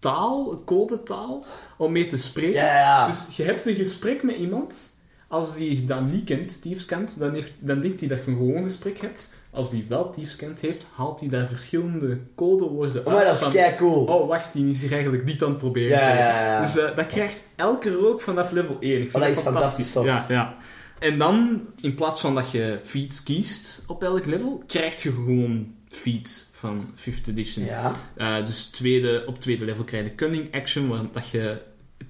[0.01, 1.45] taal, codetaal,
[1.77, 2.61] om mee te spreken.
[2.61, 3.07] Ja, ja.
[3.07, 4.89] Dus je hebt een gesprek met iemand.
[5.27, 8.37] Als die dat niet kent, Thieves kent, dan, heeft, dan denkt hij dat je een
[8.37, 9.33] gewoon gesprek hebt.
[9.51, 13.25] Als die wel Thieves kent heeft, haalt hij daar verschillende codewoorden Oh, maar uit.
[13.25, 14.05] dat is van, kei cool.
[14.05, 15.99] Oh, wacht, die is hier eigenlijk niet aan het proberen.
[15.99, 16.61] Ja, ja.
[16.61, 18.93] Dus eh, dat krijgt elke rook vanaf level 1.
[18.93, 20.05] Ik vind Oh, dat is fantastisch tof.
[20.05, 20.55] Ja, ja.
[20.99, 25.73] En dan, in plaats van dat je feats kiest op elk level, krijg je gewoon
[25.91, 27.65] feats van 5th edition.
[27.65, 27.95] Ja.
[28.15, 31.61] Eh, dus tweede, op tweede level krijg je cunning action, waar dat je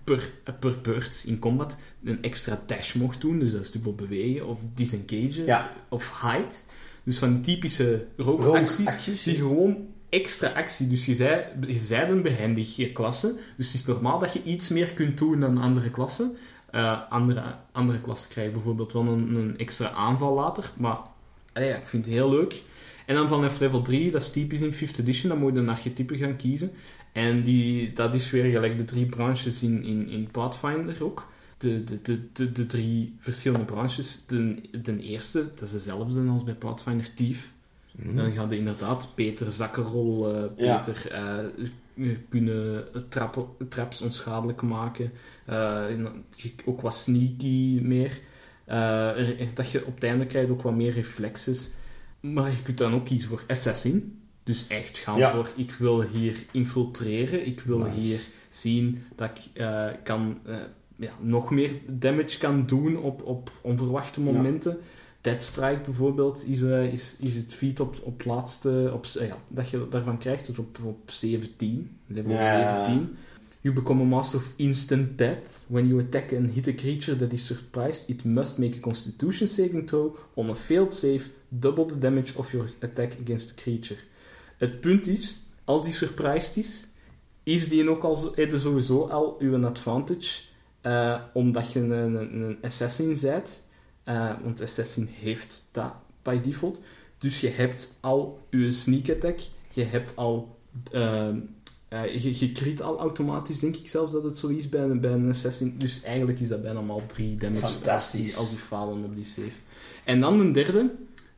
[0.04, 3.40] per, per beurt in combat een extra dash mocht doen.
[3.40, 5.72] Dus dat is dubbel bewegen of disengagen Ja.
[5.90, 6.56] of hide.
[7.04, 10.88] Dus van die typische rogue Rogue acties, acties, die gewoon extra actie.
[10.88, 13.40] Dus je zei, je zei een behendige klasse.
[13.58, 16.36] Dus het is normaal dat je iets meer kunt doen dan andere klassen.
[16.72, 20.72] Eh, andere, andere klassen krijgen bijvoorbeeld wel een, een extra aanval later.
[20.78, 20.98] Maar
[21.54, 22.62] ja, ik vind het heel leuk.
[23.12, 25.70] En dan vanaf level 3, dat is typisch in 5th edition, dan moet je een
[25.70, 26.72] archetype gaan kiezen.
[27.12, 31.28] En die, dat is weer gelijk de drie branches in, in, in Pathfinder ook.
[31.58, 34.26] De, de, de, de, de drie verschillende branches.
[34.28, 37.52] De, de eerste, dat is dezelfde als bij Pathfinder Thief.
[37.98, 40.78] Dan gaat je inderdaad beter zakkenrol, eh, Ja.
[40.78, 45.12] beter eh, kunnen trappen, traps onschadelijk maken.
[45.46, 45.86] Eh,
[46.66, 48.20] ook wat sneaky meer.
[48.66, 51.70] Eh, er- dat je op het einde krijgt ook wat meer reflexes.
[52.22, 54.20] Maar je kunt dan ook kiezen voor assassin.
[54.44, 55.32] Dus echt gaan Ja.
[55.32, 57.46] voor, ik wil hier infiltreren.
[57.46, 58.00] Ik wil Nice.
[58.00, 60.56] hier zien dat ik eh, kan, eh,
[60.96, 64.78] ja, nog meer damage kan doen op, op onverwachte momenten.
[65.22, 69.70] Dead Strike bijvoorbeeld is, eh, is, is het feat op, op laatste, op, ja, dat
[69.70, 72.84] je daarvan krijgt, dus op, op 17, level Ja.
[72.86, 73.16] 17.
[73.62, 75.64] You become a master of instant death.
[75.68, 79.48] When you attack and hit a creature that is surprised, it must make a constitution
[79.48, 80.16] saving throw.
[80.34, 81.22] On a failed save,
[81.54, 84.00] double the damage of your attack against the creature.
[84.58, 86.88] Het punt is, als die surprised is,
[87.44, 90.42] is die ook al je sowieso al uw advantage,
[90.82, 93.64] eh, omdat je een, een, een assassin bent.
[94.04, 96.80] Eh, want assassin heeft dat by default.
[97.18, 99.40] Dus je hebt al je sneak attack,
[99.72, 100.58] je hebt al...
[100.92, 101.38] ehm,
[101.88, 105.00] eh, je, je crit al automatisch, denk ik zelfs dat het zo is bij, een-
[105.00, 105.76] bij een assassin.
[105.78, 108.22] Dus eigenlijk is dat bijna maar 3 damage Fantastisch.
[108.22, 109.52] Als, die, als die falen op die save.
[110.04, 110.92] En dan een derde,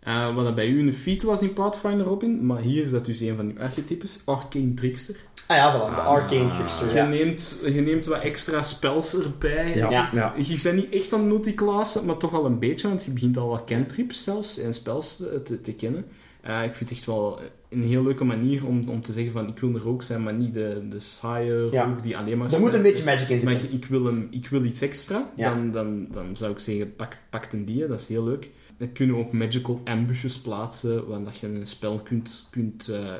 [0.04, 3.06] eh, wat dat bij u een feat was in Pathfinder Robin, maar hier is dat
[3.06, 5.16] dus een van uw archetypes, Arcane Trickster.
[5.48, 6.88] Ah ja, voilà, de Ah, Arcane Trickster.
[6.88, 7.08] Je, Ja.
[7.08, 9.76] neemt, je neemt wat extra spells erbij.
[9.76, 9.90] Ja.
[9.90, 10.10] Ja.
[10.14, 10.34] ja.
[10.38, 13.48] Je bent niet echt aan multiclassen, maar toch wel een beetje, want je begint al
[13.48, 16.06] wat cantrips zelfs en spells te, te kennen.
[16.42, 17.40] Eh, ik vind het echt wel
[17.70, 20.34] een heel leuke manier om, om te zeggen van ik wil er ook zijn, maar
[20.34, 21.84] niet de, de saaie Ja.
[21.84, 22.54] rogue die alleen maar...
[22.54, 23.70] Er moet een beetje magic in Maar zitten.
[23.72, 25.50] je- ik wil, een, ik wil iets extra, Ja.
[25.50, 28.50] dan, dan, dan zou ik zeggen pak, pak een die, dat is heel leuk.
[28.78, 33.14] Dan kunnen we ook magical ambushes plaatsen, waar dat je een spel kunt, kunt, eh,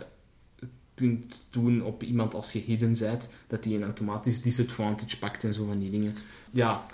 [0.94, 5.54] kunt doen op iemand als je hidden bent, dat die een automatisch disadvantage pakt en
[5.54, 6.16] zo van die dingen.
[6.52, 6.86] Ja,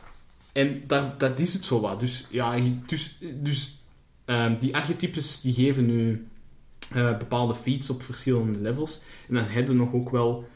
[0.52, 2.00] en dat, dat is het zo wat.
[2.00, 3.78] Dus, ja, dus, dus
[4.26, 6.28] ehm, die archetypes die geven nu
[6.94, 9.02] eh, bepaalde feats op verschillende levels.
[9.28, 10.48] En dan hebben we nog ook wel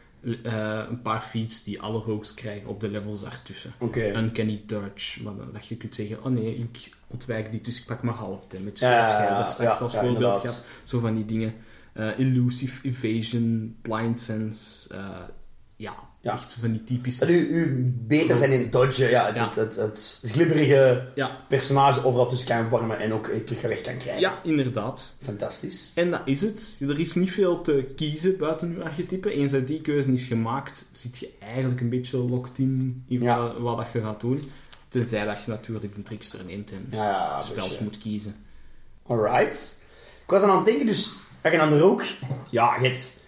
[0.44, 3.74] eh, een paar feats die alle rogues krijgen op de levels daartussen.
[3.80, 4.18] Oké.
[4.18, 7.86] Uncanny Dodge, wat dan- dat je kunt zeggen, oh nee, ik ontwijk die, dus ik
[7.86, 8.86] pak maar half damage.
[8.86, 10.66] Ja, zoals jij dat straks als voorbeeld.
[10.84, 11.54] Zo van die dingen.
[11.94, 15.00] Eh, elusive Evasion, Blind Sense, eh,
[15.76, 16.34] ja, Ja.
[16.34, 17.20] echt zo van die typische...
[17.26, 19.46] Dat u, u beter zijn in dodgen, ja, Ja.
[19.46, 23.82] Het, het, het glibberige Ja, personage overal tussen kan warmen en ook eh, terug weg
[23.82, 24.22] kan krijgen.
[24.22, 25.18] ja, inderdaad.
[25.22, 25.92] Fantastisch.
[25.96, 26.78] En dat is het.
[26.82, 29.32] Er is niet veel te kiezen buiten uw archetype.
[29.32, 33.38] Eens dat die keuze is gemaakt, zit je eigenlijk een beetje locked in, in Ja.
[33.38, 34.50] wat, wat dat je gaat doen.
[34.94, 37.84] Tenzij dat je natuurlijk de trickster neemt en Ja, ja, een spels beetje.
[37.84, 38.36] moet kiezen.
[39.08, 39.82] Alright.
[40.24, 42.04] Ik was aan het denken, dus ga je dan er ook...
[42.50, 43.22] Ja, het...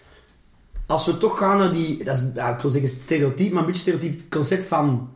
[0.86, 2.04] Als we toch gaan naar die...
[2.04, 5.12] Dat is, ja, ik wil zeggen stereotype, maar een beetje stereotyp concept van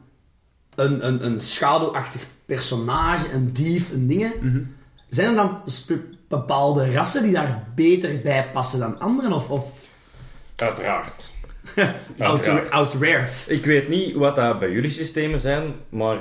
[0.75, 4.33] een, een, een schaduwachtig personage, een dief, een dingen.
[4.41, 4.63] Mhm.
[5.09, 5.63] Zijn er dan
[6.29, 9.33] bepaalde rassen die daar beter bij passen dan anderen?
[9.33, 9.89] Of, of
[10.57, 11.31] Uiteraard.
[12.71, 13.47] outweard?
[13.49, 16.17] Ik weet niet wat dat bij jullie systemen zijn, maar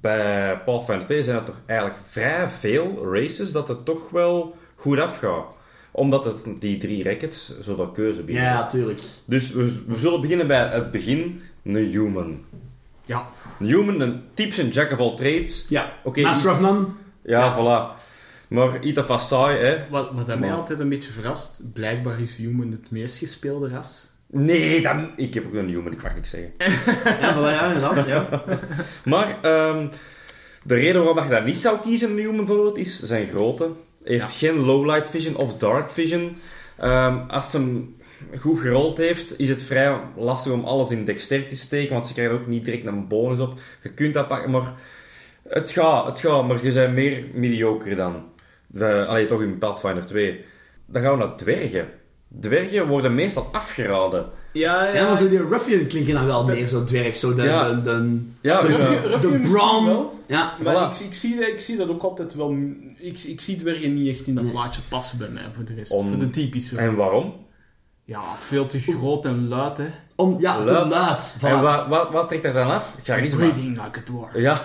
[0.00, 4.98] bij Pathfinder 2 zijn er toch eigenlijk vrij veel races dat het toch wel goed
[4.98, 5.44] afgaat.
[5.90, 8.44] Omdat het die drie rackets zoveel keuze bieden.
[8.44, 9.00] Ja, tuurlijk.
[9.24, 11.42] Dus we, we zullen beginnen bij het begin.
[11.64, 12.44] Een human.
[13.04, 13.28] Ja.
[13.60, 15.66] Een human, een typische jack of all trades.
[15.68, 15.92] Ja.
[16.04, 16.86] Oké, Master of None?
[17.22, 18.02] Ja, voilà.
[18.48, 19.88] Maar iets of wat saai, hè.
[19.90, 24.12] Wat, wat mij altijd een beetje verrast, blijkbaar is Human het meest gespeelde ras.
[24.36, 25.10] Nee, dan...
[25.16, 26.52] ik heb ook een human, ik mag niks zeggen.
[27.20, 28.06] Ja, voilà, ja, inderdaad.
[28.06, 28.44] Ja.
[29.12, 29.88] Maar ehm,
[30.62, 33.70] de reden waarom je dat niet zou kiezen, een human bijvoorbeeld, is zijn grootte.
[34.04, 36.36] Hij heeft geen low-light vision of dark vision.
[36.76, 37.96] Ehm, als hij hem
[38.38, 42.12] goed gerold heeft, is het vrij lastig om alles in dexterity te steken, want ze
[42.12, 43.58] krijgen ook niet direct een bonus op.
[43.82, 44.72] Je kunt dat pakken, maar
[45.48, 48.24] het gaat, het gaat, maar je bent meer mediocre dan.
[48.66, 50.44] We, allee, toch in Pathfinder 2.
[50.86, 51.88] Dan gaan we naar dwergen.
[52.40, 54.26] Dwergen worden meestal afgeraden.
[54.52, 57.16] Ja, Ja, maar zo die ruffian klinken dan wel meer zo dwerg.
[57.16, 57.68] Zo de, Ja.
[57.74, 60.18] de, de, Ja, de, wel.
[60.26, 60.54] Ja.
[60.62, 60.94] Maar Voilà.
[61.00, 62.56] ik, ik, zie, dat- ik zie dat ook altijd wel...
[62.98, 64.52] Ik, ik zie weer niet echt in dat Nee.
[64.52, 65.92] plaatje passen bij mij, voor de rest.
[65.92, 66.76] Om- Voor de typische.
[66.76, 67.34] En waarom?
[68.04, 69.86] Ja, veel te groot en luid, hè.
[70.16, 70.90] Om, ja, te Luid.
[70.90, 71.36] laat.
[71.42, 72.96] En wat, wat, wat trekt er dan af?
[73.02, 73.36] Charisma.
[73.36, 74.34] Breathing like a dwarf.
[74.36, 74.60] Ja.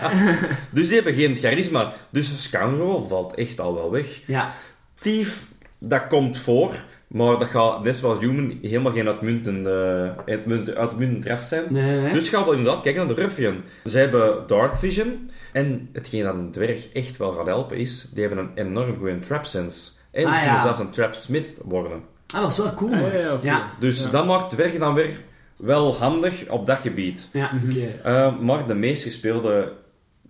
[0.70, 1.92] dus die hebben geen charisma.
[2.10, 4.20] Dus Scoundrel valt echt al wel weg.
[4.26, 4.52] Ja.
[5.00, 5.46] Thief,
[5.78, 6.74] dat komt voor.
[7.08, 11.64] Maar dat gaat, net zoals Human, helemaal geen uitmuntende, uitmuntend, uitmuntend ras zijn.
[11.68, 12.12] Nee, nee, nee.
[12.12, 13.60] Dus gaan we inderdaad kijken naar de Ruffian.
[13.84, 15.30] Zij hebben Dark Vision.
[15.52, 19.18] En hetgeen dat een dwerg echt wel gaat helpen is, die hebben een enorm goede
[19.18, 19.90] trap sense.
[20.10, 20.62] En ze Ah, kunnen ja.
[20.62, 22.02] zelfs een trapsmith worden.
[22.34, 22.90] Ah, dat is wel cool.
[22.90, 23.10] Ja, man.
[23.12, 23.46] ja, ja, oké.
[23.46, 23.70] Ja.
[23.80, 24.10] Dus Ja.
[24.10, 25.10] dat maakt dwergen dan weer
[25.56, 27.28] wel handig op dat gebied.
[27.32, 27.94] Ja, oké.
[28.06, 29.72] Uh, maar de meest gespeelde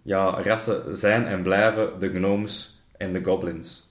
[0.03, 3.88] ja, rassen zijn en blijven de gnomes en de goblins.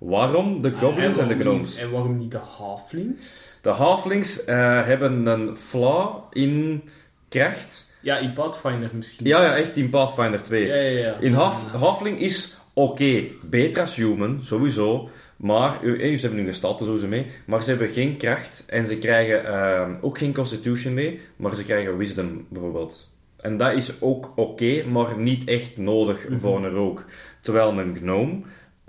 [0.00, 1.76] Waarom de goblins en, de gnomes?
[1.76, 3.58] En waarom niet de halflings?
[3.62, 6.82] De halflings eh, hebben een flaw in
[7.28, 7.94] kracht.
[8.00, 9.26] Ja, in Pathfinder misschien.
[9.26, 10.66] Ja, ja, echt in Pathfinder 2.
[10.66, 11.16] Ja, ja, ja.
[11.18, 15.08] In half, halfling is oké, beter als human, sowieso.
[15.36, 18.98] Maar, eh, ze hebben hun gestalte sowieso mee, maar ze hebben geen kracht en ze
[18.98, 23.10] krijgen eh, ook geen constitution mee, maar ze krijgen wisdom bijvoorbeeld.
[23.36, 27.04] En dat is ook oké, maar niet echt nodig voor een rook.
[27.40, 28.40] Terwijl een gnome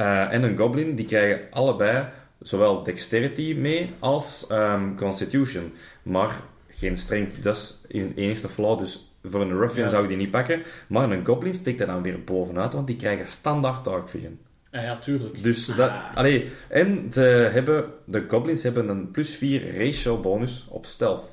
[0.02, 2.06] eh, en een goblin, die krijgen allebei
[2.40, 5.74] zowel dexterity mee als ehm, constitution.
[6.04, 9.90] Maar geen strength, dat is hun enigste flaw, dus voor een ruffian Ja.
[9.90, 10.62] zou ik die niet pakken.
[10.88, 14.40] Maar een goblin steekt er dan weer bovenuit, want die krijgen standaard dark vision.
[14.72, 15.44] Ja, ja, tuurlijk.
[15.44, 15.92] Dus dat...
[16.14, 17.22] Allee, en ze
[17.52, 17.86] hebben...
[18.06, 21.24] De goblins hebben een plus 4 ratio bonus op stealth.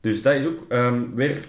[0.00, 1.48] Dus dat is ook ehm, weer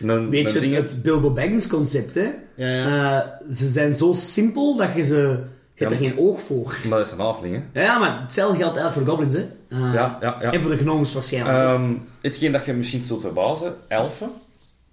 [0.00, 2.30] een, Weet een je, het Bilbo Baggins concept, hè?
[2.54, 3.22] Ja, ja.
[3.22, 5.42] Eh, ze zijn zo simpel dat je ze...
[5.78, 6.76] Je hebt er geen oog voor.
[6.88, 7.82] Maar dat is een halfling, hè.
[7.82, 9.48] Ja, maar hetzelfde geldt eigenlijk voor goblins, hè?
[9.68, 10.52] Eh, Ja, ja, ja.
[10.52, 11.56] En voor de gnomes waarschijnlijk.
[11.58, 14.30] Ehm, hetgeen dat je misschien zult verbazen, elfen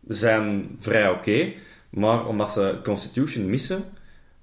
[0.08, 1.52] zijn vrij oké,
[1.90, 3.84] maar omdat ze Constitution missen,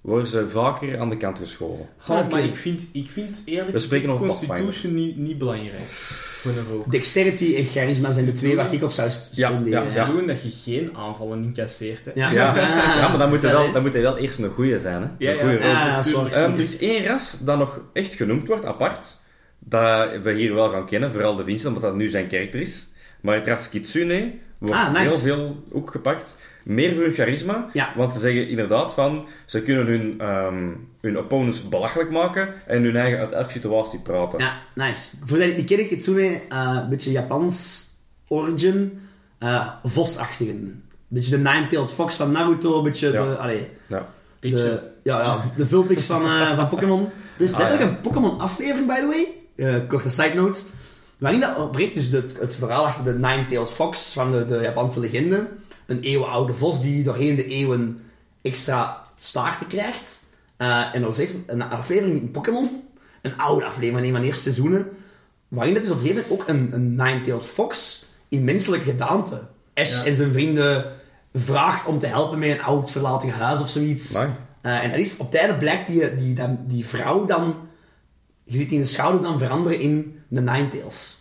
[0.01, 1.88] worden ze vaker aan de kant geschoven.
[1.96, 5.88] Goh, maar ik vind, ik vind eerlijk gezegd Constitution niet, niet belangrijk
[6.40, 6.90] voor een.
[6.90, 9.84] Dexterity en charisma zijn de twee waar ik op zou spenderen.
[9.84, 10.05] ja, ja.
[10.05, 12.05] doen dat je geen aanvallen incasseert.
[12.05, 12.11] Hè.
[12.14, 12.57] Ja, Ja,
[12.96, 15.09] ja maar dan moet, hij wel, dan moet hij wel eerst een goeie zijn, hè.
[15.18, 15.42] Ja, een ja.
[15.42, 15.74] goeie.
[15.74, 16.32] Ah, sorry.
[16.32, 19.16] Ehm, er is één ras dat nog echt genoemd wordt, apart,
[19.59, 22.86] dat we hier wel gaan kennen, vooral de Vincent, omdat dat nu zijn karakter is.
[23.20, 25.08] Maar het ras Kitsune wordt Ah, nice.
[25.08, 26.36] heel veel ook gepakt.
[26.64, 27.92] Meer voor hun charisma, Ja.
[27.96, 30.68] want ze zeggen inderdaad van, ze kunnen hun, ehm,
[31.00, 34.38] hun opponents belachelijk maken en hun eigen uit elke situatie praten.
[34.38, 35.16] Ja, nice.
[35.24, 37.84] Voor dat je het niet ken, Kitsune, eh, een beetje Japans
[38.28, 39.00] origin,
[39.38, 40.54] eh vosachtigen.
[40.54, 43.24] Een beetje de Nine-Tailed Fox van Naruto, een beetje Ja.
[43.24, 44.08] de, allee, Ja.
[44.40, 44.56] Beetje.
[44.56, 47.08] de, ja, ja, de Vulpix van, eh, van Pokémon.
[47.38, 47.96] Er is Ah, letterlijk ja.
[47.96, 49.26] een Pokémon-aflevering, by the way.
[49.68, 50.61] Eh, korte side note.
[51.21, 55.01] Waarin dat oprecht, dus de, het verhaal achter de Nine-Tailed Fox van de, de Japanse
[55.01, 55.49] legende.
[55.87, 58.01] Een eeuwenoude vos die doorheen de eeuwen
[58.43, 60.23] extra staarten krijgt.
[60.57, 62.83] Eh, en er is echt een aflevering in Pokémon.
[63.23, 64.89] Een oude aflevering, een van de eerste seizoenen.
[65.49, 69.41] Waarin dat dus op een gegeven moment ook een, een Nine-Tailed Fox in menselijke gedaante.
[69.75, 70.11] Ash Ja.
[70.11, 70.93] en zijn vrienden
[71.35, 74.14] vraagt om te helpen met een oud verlaten huis of zoiets.
[74.61, 77.68] Eh, en dat is, op het einde blijkt die, die, dan, die vrouw dan...
[78.51, 81.18] Je ziet die in de schouder dan veranderen in de Ninetales.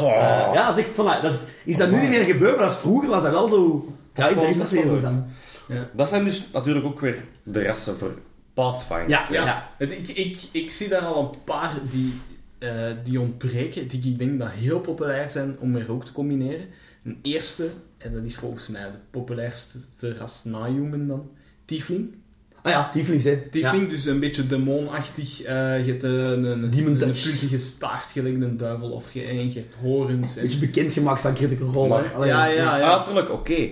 [0.12, 2.64] Eh, ja, dat is, echt, voilà, dat is, is dat nu niet meer gebeurd, maar
[2.66, 3.92] dat is, vroeger was dat wel zo...
[4.14, 5.26] Ja, ik wel- is dat veel van.
[5.68, 5.88] Ja.
[5.92, 8.18] Dat zijn dus natuurlijk ook weer de rassen voor
[8.54, 9.08] Pathfinder.
[9.08, 12.12] Ja, Ja, Ik, ik, ik zie daar al een paar die,
[12.58, 16.66] eh, die ontbreken, die ik denk dat heel populair zijn om er ook te combineren.
[17.04, 17.68] Een eerste,
[17.98, 21.30] en dat is volgens mij de populairste ras na Human dan,
[21.64, 22.14] Tiefling.
[22.62, 23.36] Ah ja, Tieflings, hè.
[23.50, 25.42] Tiefling, dus een beetje demonachtig.
[25.42, 25.54] eh
[25.86, 28.90] je hebt een, een, een, puntige staart gelijk een duivel.
[28.90, 30.34] Of je, en je hebt horens.
[30.34, 30.40] Ja.
[30.40, 32.96] En, Beetje bekendgemaakt van Critical Role, ja, ja, Ah, ja.
[32.96, 33.68] natuurlijk, oké.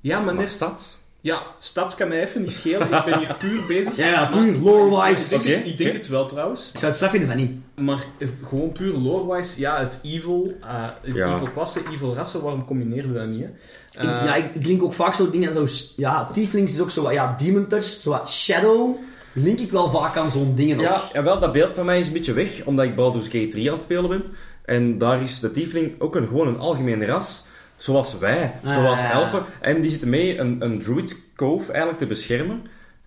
[0.00, 0.52] Ja, maar Maar net...
[0.52, 0.98] stads?
[1.24, 2.92] Ja, stads kan mij even niet schelen.
[2.92, 3.96] Ik ben hier puur bezig.
[4.06, 5.34] Ja, puur lore-wise.
[5.34, 5.98] Ik denk, Oké, ik denk oké.
[5.98, 6.60] het wel trouwens.
[6.72, 7.50] Ik zou het straf vinden van niet.
[7.74, 11.34] Maar eh, gewoon puur lore-wise, ja, het evil, eh Ja.
[11.34, 13.40] evil klasse, evil rassen, waarom combineer je dat niet?
[13.40, 13.46] Hè?
[13.46, 15.66] Ik- Eh, ja, ik, ik link ook vaak zo dingen, zo,
[15.96, 18.96] ja, Tieflings is ook zo, wat- ja, Demon Touch, zo wat Shadow,
[19.32, 20.82] link ik wel vaak aan zo'n dingen ook.
[20.82, 23.48] Ja, en wel, dat beeld van mij is een beetje weg, omdat ik Baldur's Gate
[23.48, 24.24] 3 aan het spelen ben.
[24.64, 27.44] En daar is de tiefling ook een, gewoon een algemeen ras,
[27.82, 29.12] zoals wij, Ah, zoals ja, ja.
[29.12, 29.42] elfen.
[29.60, 32.62] En die zitten mee een, een druid cove eigenlijk te beschermen.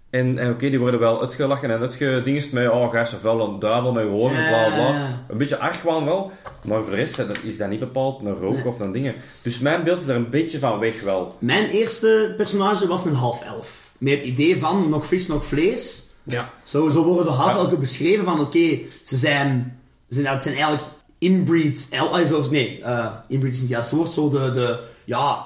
[0.10, 3.60] En, en oké, die worden wel uitgelachen en uitgedingest met, oh, ga je wel een
[3.60, 4.88] duivel met je hoorn, Ja, bla bla.
[4.88, 5.24] ja, ja.
[5.30, 6.32] Een beetje argwaan wel,
[6.68, 8.68] maar voor de rest is dat- is dat niet bepaald een rook Nee.
[8.68, 9.14] of een dingen.
[9.42, 11.36] Dus mijn beeld is er een beetje van weg wel.
[11.40, 13.92] Mijn eerste personage was een half-elf.
[13.98, 16.04] Met het idee van, nog vis, nog vlees.
[16.24, 16.50] ja.
[16.64, 17.78] Zo, zo worden de half-elfen Ja.
[17.80, 20.84] beschreven van, oké, ze zijn, ze zijn, het zijn eigenlijk
[21.32, 24.84] inbreed, el, eh, zoals- nee, eh, inbreed is niet het juiste woord, zo de, de,
[25.06, 25.46] ja,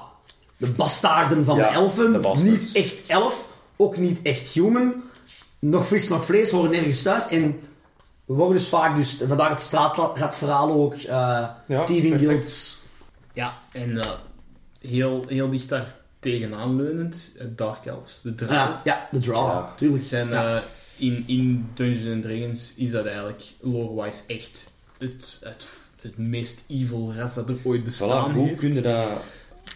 [0.56, 2.12] de bastaarden van Ja, de elfen.
[2.22, 5.02] de niet echt elf, ook niet echt human.
[5.58, 7.28] Nog vis, nog vlees, horen nergens thuis.
[7.28, 7.60] En
[8.24, 12.78] we worden dus vaak, dus, vandaar het straatradverhaal ook, eh Ja, thieving guilds.
[13.32, 14.10] ja, en eh,
[14.80, 18.56] heel, heel dicht daar tegenaan leunend, Dark Elves, de draken.
[18.56, 19.72] Ja, ja, de draw, Ja.
[19.76, 20.04] tuurlijk.
[20.04, 20.56] zijn, Ja.
[20.56, 20.62] eh,
[20.96, 24.69] in, in Dungeons and Dragons is dat eigenlijk lore-wise echt
[25.00, 25.66] het, het,
[26.00, 28.60] het meest evil ras dat er ooit bestaan Voilà, hoe heeft.
[28.60, 29.06] kun je dat...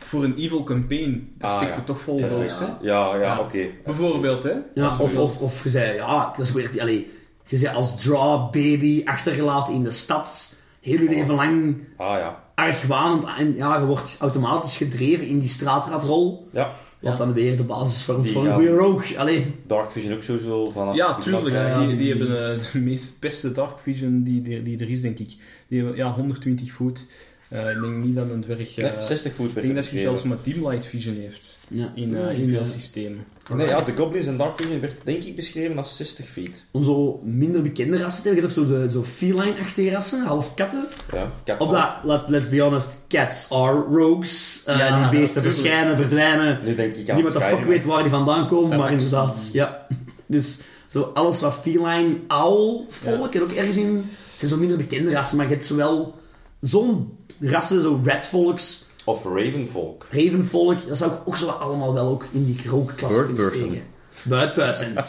[0.01, 1.77] Voor een evil campaign, dat Ah, stikt ja.
[1.79, 2.65] er toch vol Ja, roos, hè?
[2.67, 3.39] Ja, ja, Ja.
[3.41, 3.67] oké.
[3.85, 4.53] Bijvoorbeeld, hè?
[4.75, 7.11] Ja, of, of, of je zei, ja, dat is weer, allee,
[7.47, 12.43] je zei als draw baby achtergelaten in de stad, heel je leven lang Ah ja.
[12.55, 16.73] argwanend en ja, je wordt automatisch gedreven in die straatradrol, Ja,
[17.05, 17.25] wat Ja.
[17.25, 19.19] dan weer de basis vormt voor een goede rogue.
[19.19, 20.97] Allee, Dark Vision ook sowieso vanaf...
[20.97, 21.49] Ja, tuurlijk.
[21.55, 24.91] Ja, die, die- die hebben eh, de meest beste Dark Vision die, die, die er
[24.91, 25.35] is, denk ik.
[25.69, 27.07] Die hebben, ja, 120 voet.
[27.55, 28.77] Eh, ik denk niet dat een dwerg...
[28.77, 31.59] eh, Nee, 60 voet ik denk dat hij zelfs maar Dim Light Vision heeft.
[31.69, 31.93] ja.
[31.95, 33.25] In, eh, Ja, in veel eh, systemen.
[33.55, 36.65] Nee, ja, de Goblins en Dark Vision werd denk ik beschreven als 60 feet.
[36.71, 40.25] Om zo minder bekende rassen te hebben, je hebt ook zo, de, zo feline-achtige rassen,
[40.25, 40.87] half katten.
[41.13, 44.63] Ja, kat Op dat, let, let's be honest, cats are rogues.
[44.67, 46.61] Eh, Ja, die beesten verschijnen, verdwijnen.
[46.65, 49.87] Nu denk ik aan Niemand de fuck weet waar die vandaan komen, maar inderdaad, ja.
[50.27, 53.97] Dus zo alles wat feline, owl, volk, en ook ergens in...
[54.31, 56.15] Het zijn zo minder bekende rassen, maar je hebt zowel
[56.61, 60.07] zo'n rassen, zo redvolks, Of Ravenfolk.
[60.11, 63.69] ravenvolk, dat zou ik ook zo allemaal wel ook in die rookklasse Bird kunnen person.
[63.69, 63.87] steken.
[64.23, 64.95] Bird person.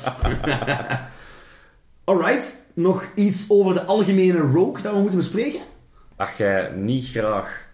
[2.03, 5.59] Alright, nog iets over de algemene rogue dat we moeten bespreken?
[6.15, 7.65] Als jij niet graag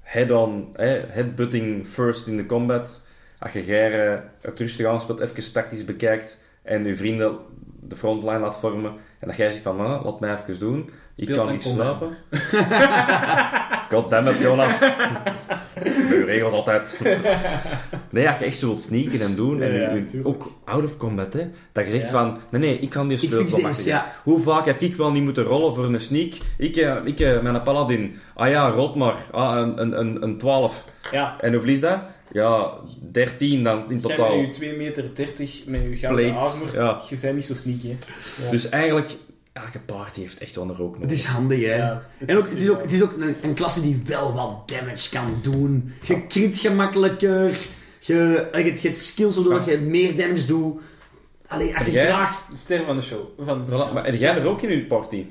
[0.00, 3.00] head-on, hè, headbutting first in de combat,
[3.38, 7.36] als je jij het rustig aanspeelt, even tactisch bekijkt en je vrienden
[7.80, 11.28] de frontline laat vormen en dat jij zegt van, "Ah, laat mij even doen, ik
[11.34, 12.16] dan niet slapen.
[13.90, 14.78] Goddammit, Jonas.
[14.78, 17.00] De regels altijd.
[18.10, 21.32] Nee, als je echt zo wilt sneaken en doen, en Ja, ook out of combat,
[21.32, 21.40] hè,
[21.72, 22.10] dat je zegt Ja.
[22.10, 24.12] van, nee, nee, ik kan die ja.
[24.22, 26.32] Hoe vaak heb ik wel niet moeten rollen voor een sneak?
[26.58, 28.16] Ik, eh, ik eh, mijn paladin.
[28.34, 29.16] Ah ja, rot maar.
[29.30, 30.84] Ah, een, een, een, een 12.
[31.12, 31.36] Ja.
[31.40, 31.98] En hoeveel is dat?
[32.32, 32.72] Ja,
[33.12, 34.36] 13 dan in Jij totaal.
[34.36, 37.00] met je 2 meter 30 met je gouden armor, ja.
[37.08, 37.96] je bent niet zo sneaky, hè?
[38.44, 38.50] Ja.
[38.50, 39.10] Dus eigenlijk,
[39.54, 41.16] elke party heeft echt wel een rook Het nodig.
[41.16, 41.74] is handig, hè.
[41.76, 42.02] Ja.
[42.26, 45.10] En ook, het is ook, het is ook een, een klasse die wel wat damage
[45.10, 45.92] kan doen.
[46.02, 47.50] Je crit gemakkelijker.
[48.00, 48.14] Je,
[48.52, 50.80] je, hebt- je hebt skills waardoor je meer damage doet.
[51.46, 52.06] Allee, als je Jij?
[52.06, 52.46] graag...
[52.50, 53.20] De ster van de show.
[53.38, 55.26] Van, Voilà, Maar heb jij er ook in uw party?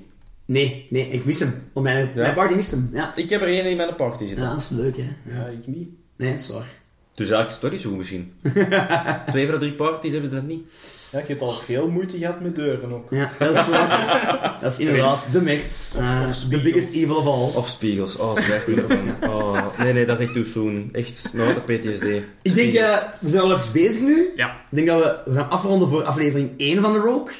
[0.45, 1.53] Nee, nee, ik mis hem.
[1.73, 2.21] Want mijn, Ja?
[2.21, 2.89] mijn party mist hem.
[2.93, 3.15] Ja.
[3.15, 4.43] Ik heb er één in mijn party zitten.
[4.45, 5.09] ja, dat is leuk, hè.
[5.37, 5.89] Ja, ik niet.
[6.15, 6.67] Nee, waar.
[7.15, 8.33] Dus eigenlijk is het toch niet zo goed misschien.
[9.31, 10.71] Twee van de drie parties hebben dat niet.
[11.13, 13.07] Ja, ik heb al veel moeite gehad met deuren ook.
[13.09, 14.57] Ja, dat is waar.
[14.61, 15.93] dat is inderdaad de mecht.
[15.97, 16.63] Uh, the spiegels.
[16.63, 17.59] biggest evil of all.
[17.61, 18.15] Of spiegels.
[18.17, 19.29] Oh, dat.
[19.29, 20.89] Oh, nee, nee, dat is echt too soon.
[20.91, 22.03] Echt, nooit een PTSD.
[22.41, 24.31] Ik denk, eh, we zijn al even bezig nu.
[24.35, 24.47] Ja.
[24.47, 27.33] Ik denk dat we, we gaan afronden voor aflevering 1 van de Rogue.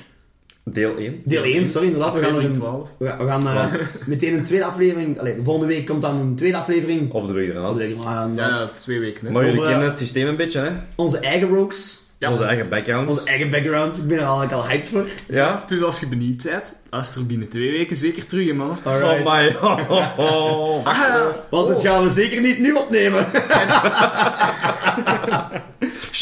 [0.63, 1.21] Deel 1.
[1.25, 2.13] Deel 1, sorry, inderdaad.
[2.13, 2.89] We gaan, een, 12.
[2.97, 5.19] we gaan, we gaan eh, meteen een tweede aflevering...
[5.19, 7.11] Allee, de volgende week komt dan een tweede aflevering.
[7.11, 8.35] Of de week eraan.
[8.35, 9.31] Ja, twee weken, hè.
[9.31, 10.71] Maar jullie kennen eh, het systeem een beetje, hè?
[10.95, 12.02] Onze eigen rogues.
[12.23, 12.31] Ja.
[12.31, 13.13] Onze eigen backgrounds.
[13.17, 13.97] Onze eigen backgrounds.
[13.97, 15.07] Ik ben er al, al hyped voor.
[15.27, 15.63] Ja?
[15.65, 18.77] Dus als je benieuwd bent, luister binnen twee weken zeker terug, hè, man.
[18.83, 19.25] Alright.
[19.25, 19.55] Oh my.
[19.61, 20.85] Oh, oh, oh.
[20.93, 23.33] Ah, Want dat gaan we zeker niet nu opnemen.
[23.33, 23.39] Eh,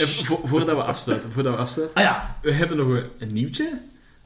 [0.07, 1.97] vo- voordat we afsluiten, voordat we afsluiten.
[1.97, 2.35] Ah ja.
[2.41, 3.79] We hebben nog een, een nieuwtje.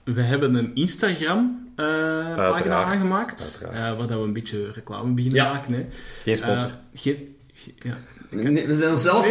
[0.04, 2.88] We hebben een Instagram-pagina Uiteraard.
[2.88, 3.60] aangemaakt.
[3.64, 3.92] Uiteraard.
[3.94, 5.52] eh, waar dat we een beetje reclame beginnen Ja.
[5.54, 5.74] maken.
[5.74, 5.86] Hè.
[6.24, 6.70] Geen sponsor.
[6.94, 7.36] Eh, geen-
[7.78, 7.98] Ja.
[8.36, 9.26] Nee, we zijn zelf...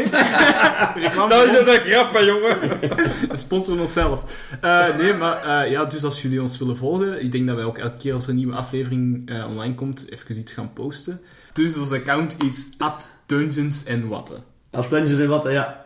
[0.95, 2.61] Reclame Dat is het een grap, hè, jongen.
[3.31, 4.23] We sponsoren onszelf.
[4.61, 7.65] Eh, nee, maar eh, ja, dus als jullie ons willen volgen, ik denk dat wij
[7.65, 11.21] ook elke keer als er een nieuwe aflevering eh, online komt, even iets gaan posten.
[11.53, 14.45] Dus ons account is at Dungeons en Watten.
[14.71, 15.85] Altentjes en wat, ja.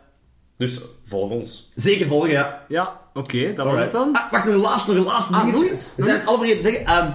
[0.57, 1.71] Dus volg ons.
[1.75, 2.65] Zeker volgen, ja.
[2.69, 4.13] Ja, oké, dat was het dan.
[4.13, 5.77] Ah, wacht, nog een laatste, nog een laatste Ah, dingetje.
[5.97, 6.87] We zijn het al vergeten te zeggen.
[6.87, 7.11] Ehm,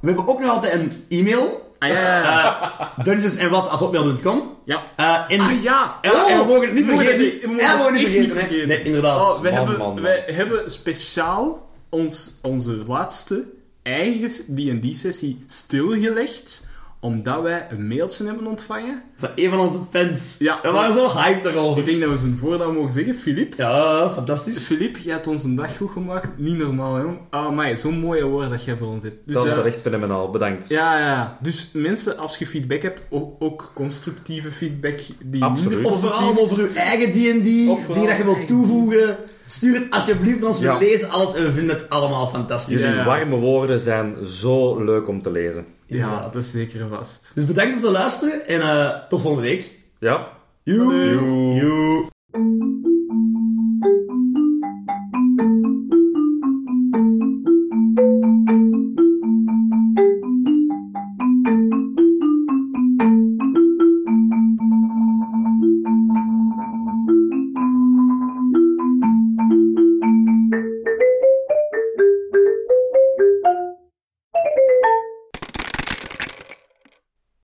[0.00, 1.73] we hebben ook nog altijd een e-mail.
[1.84, 2.92] Ah ja, ja, ja.
[3.02, 4.82] dungeonsandwhat.hotmail.com ja.
[4.96, 5.40] Eh, in...
[5.40, 5.98] Ah ja!
[6.02, 7.24] En, en we mogen het niet we mogen vergeten.
[7.24, 8.68] het niet- we mogen En we het mogen niet echt niet vergeten.
[8.68, 9.20] Nee, inderdaad.
[9.36, 10.02] Oh, Man, hebben, man, man.
[10.02, 13.44] wij hebben speciaal ons, onze laatste
[13.82, 16.66] eigen D&D-sessie stilgelegd,
[17.04, 19.02] omdat wij een mailtje hebben ontvangen.
[19.16, 20.36] Van een van onze fans.
[20.38, 20.58] Ja.
[20.62, 21.84] We waren zo hyped Ik daarover.
[21.84, 23.54] denk dat we zijn voornaam mogen zeggen, Filip.
[23.56, 24.66] Ja, fantastisch.
[24.66, 26.28] Filip, jij hebt ons een dag goed gemaakt.
[26.38, 27.04] Niet normaal, hè?
[27.30, 29.26] Ah, maar zo'n mooie woorden dat jij voor ons hebt.
[29.26, 30.30] Dus, Dat is wel echt fenomenaal.
[30.30, 30.68] Bedankt.
[30.68, 31.38] Ja, ja.
[31.40, 35.86] Dus mensen, als je feedback hebt, ook, ook constructieve feedback die Absoluut.
[35.86, 39.16] Of vooral over uw eigen D&D, dingen dat je wilt toevoegen.
[39.46, 40.58] Stuur het alsjeblieft ons.
[40.58, 40.78] We Ja.
[40.78, 42.80] lezen alles en we vinden het allemaal fantastisch.
[42.80, 43.04] Jullie Ja.
[43.04, 45.64] warme woorden zijn zo leuk om te lezen.
[45.98, 47.30] Ja, dat is zeker vast.
[47.34, 49.78] Dus bedankt voor het luisteren en uh, tot volgende week.
[49.98, 50.28] Ja.
[50.62, 52.12] Joe.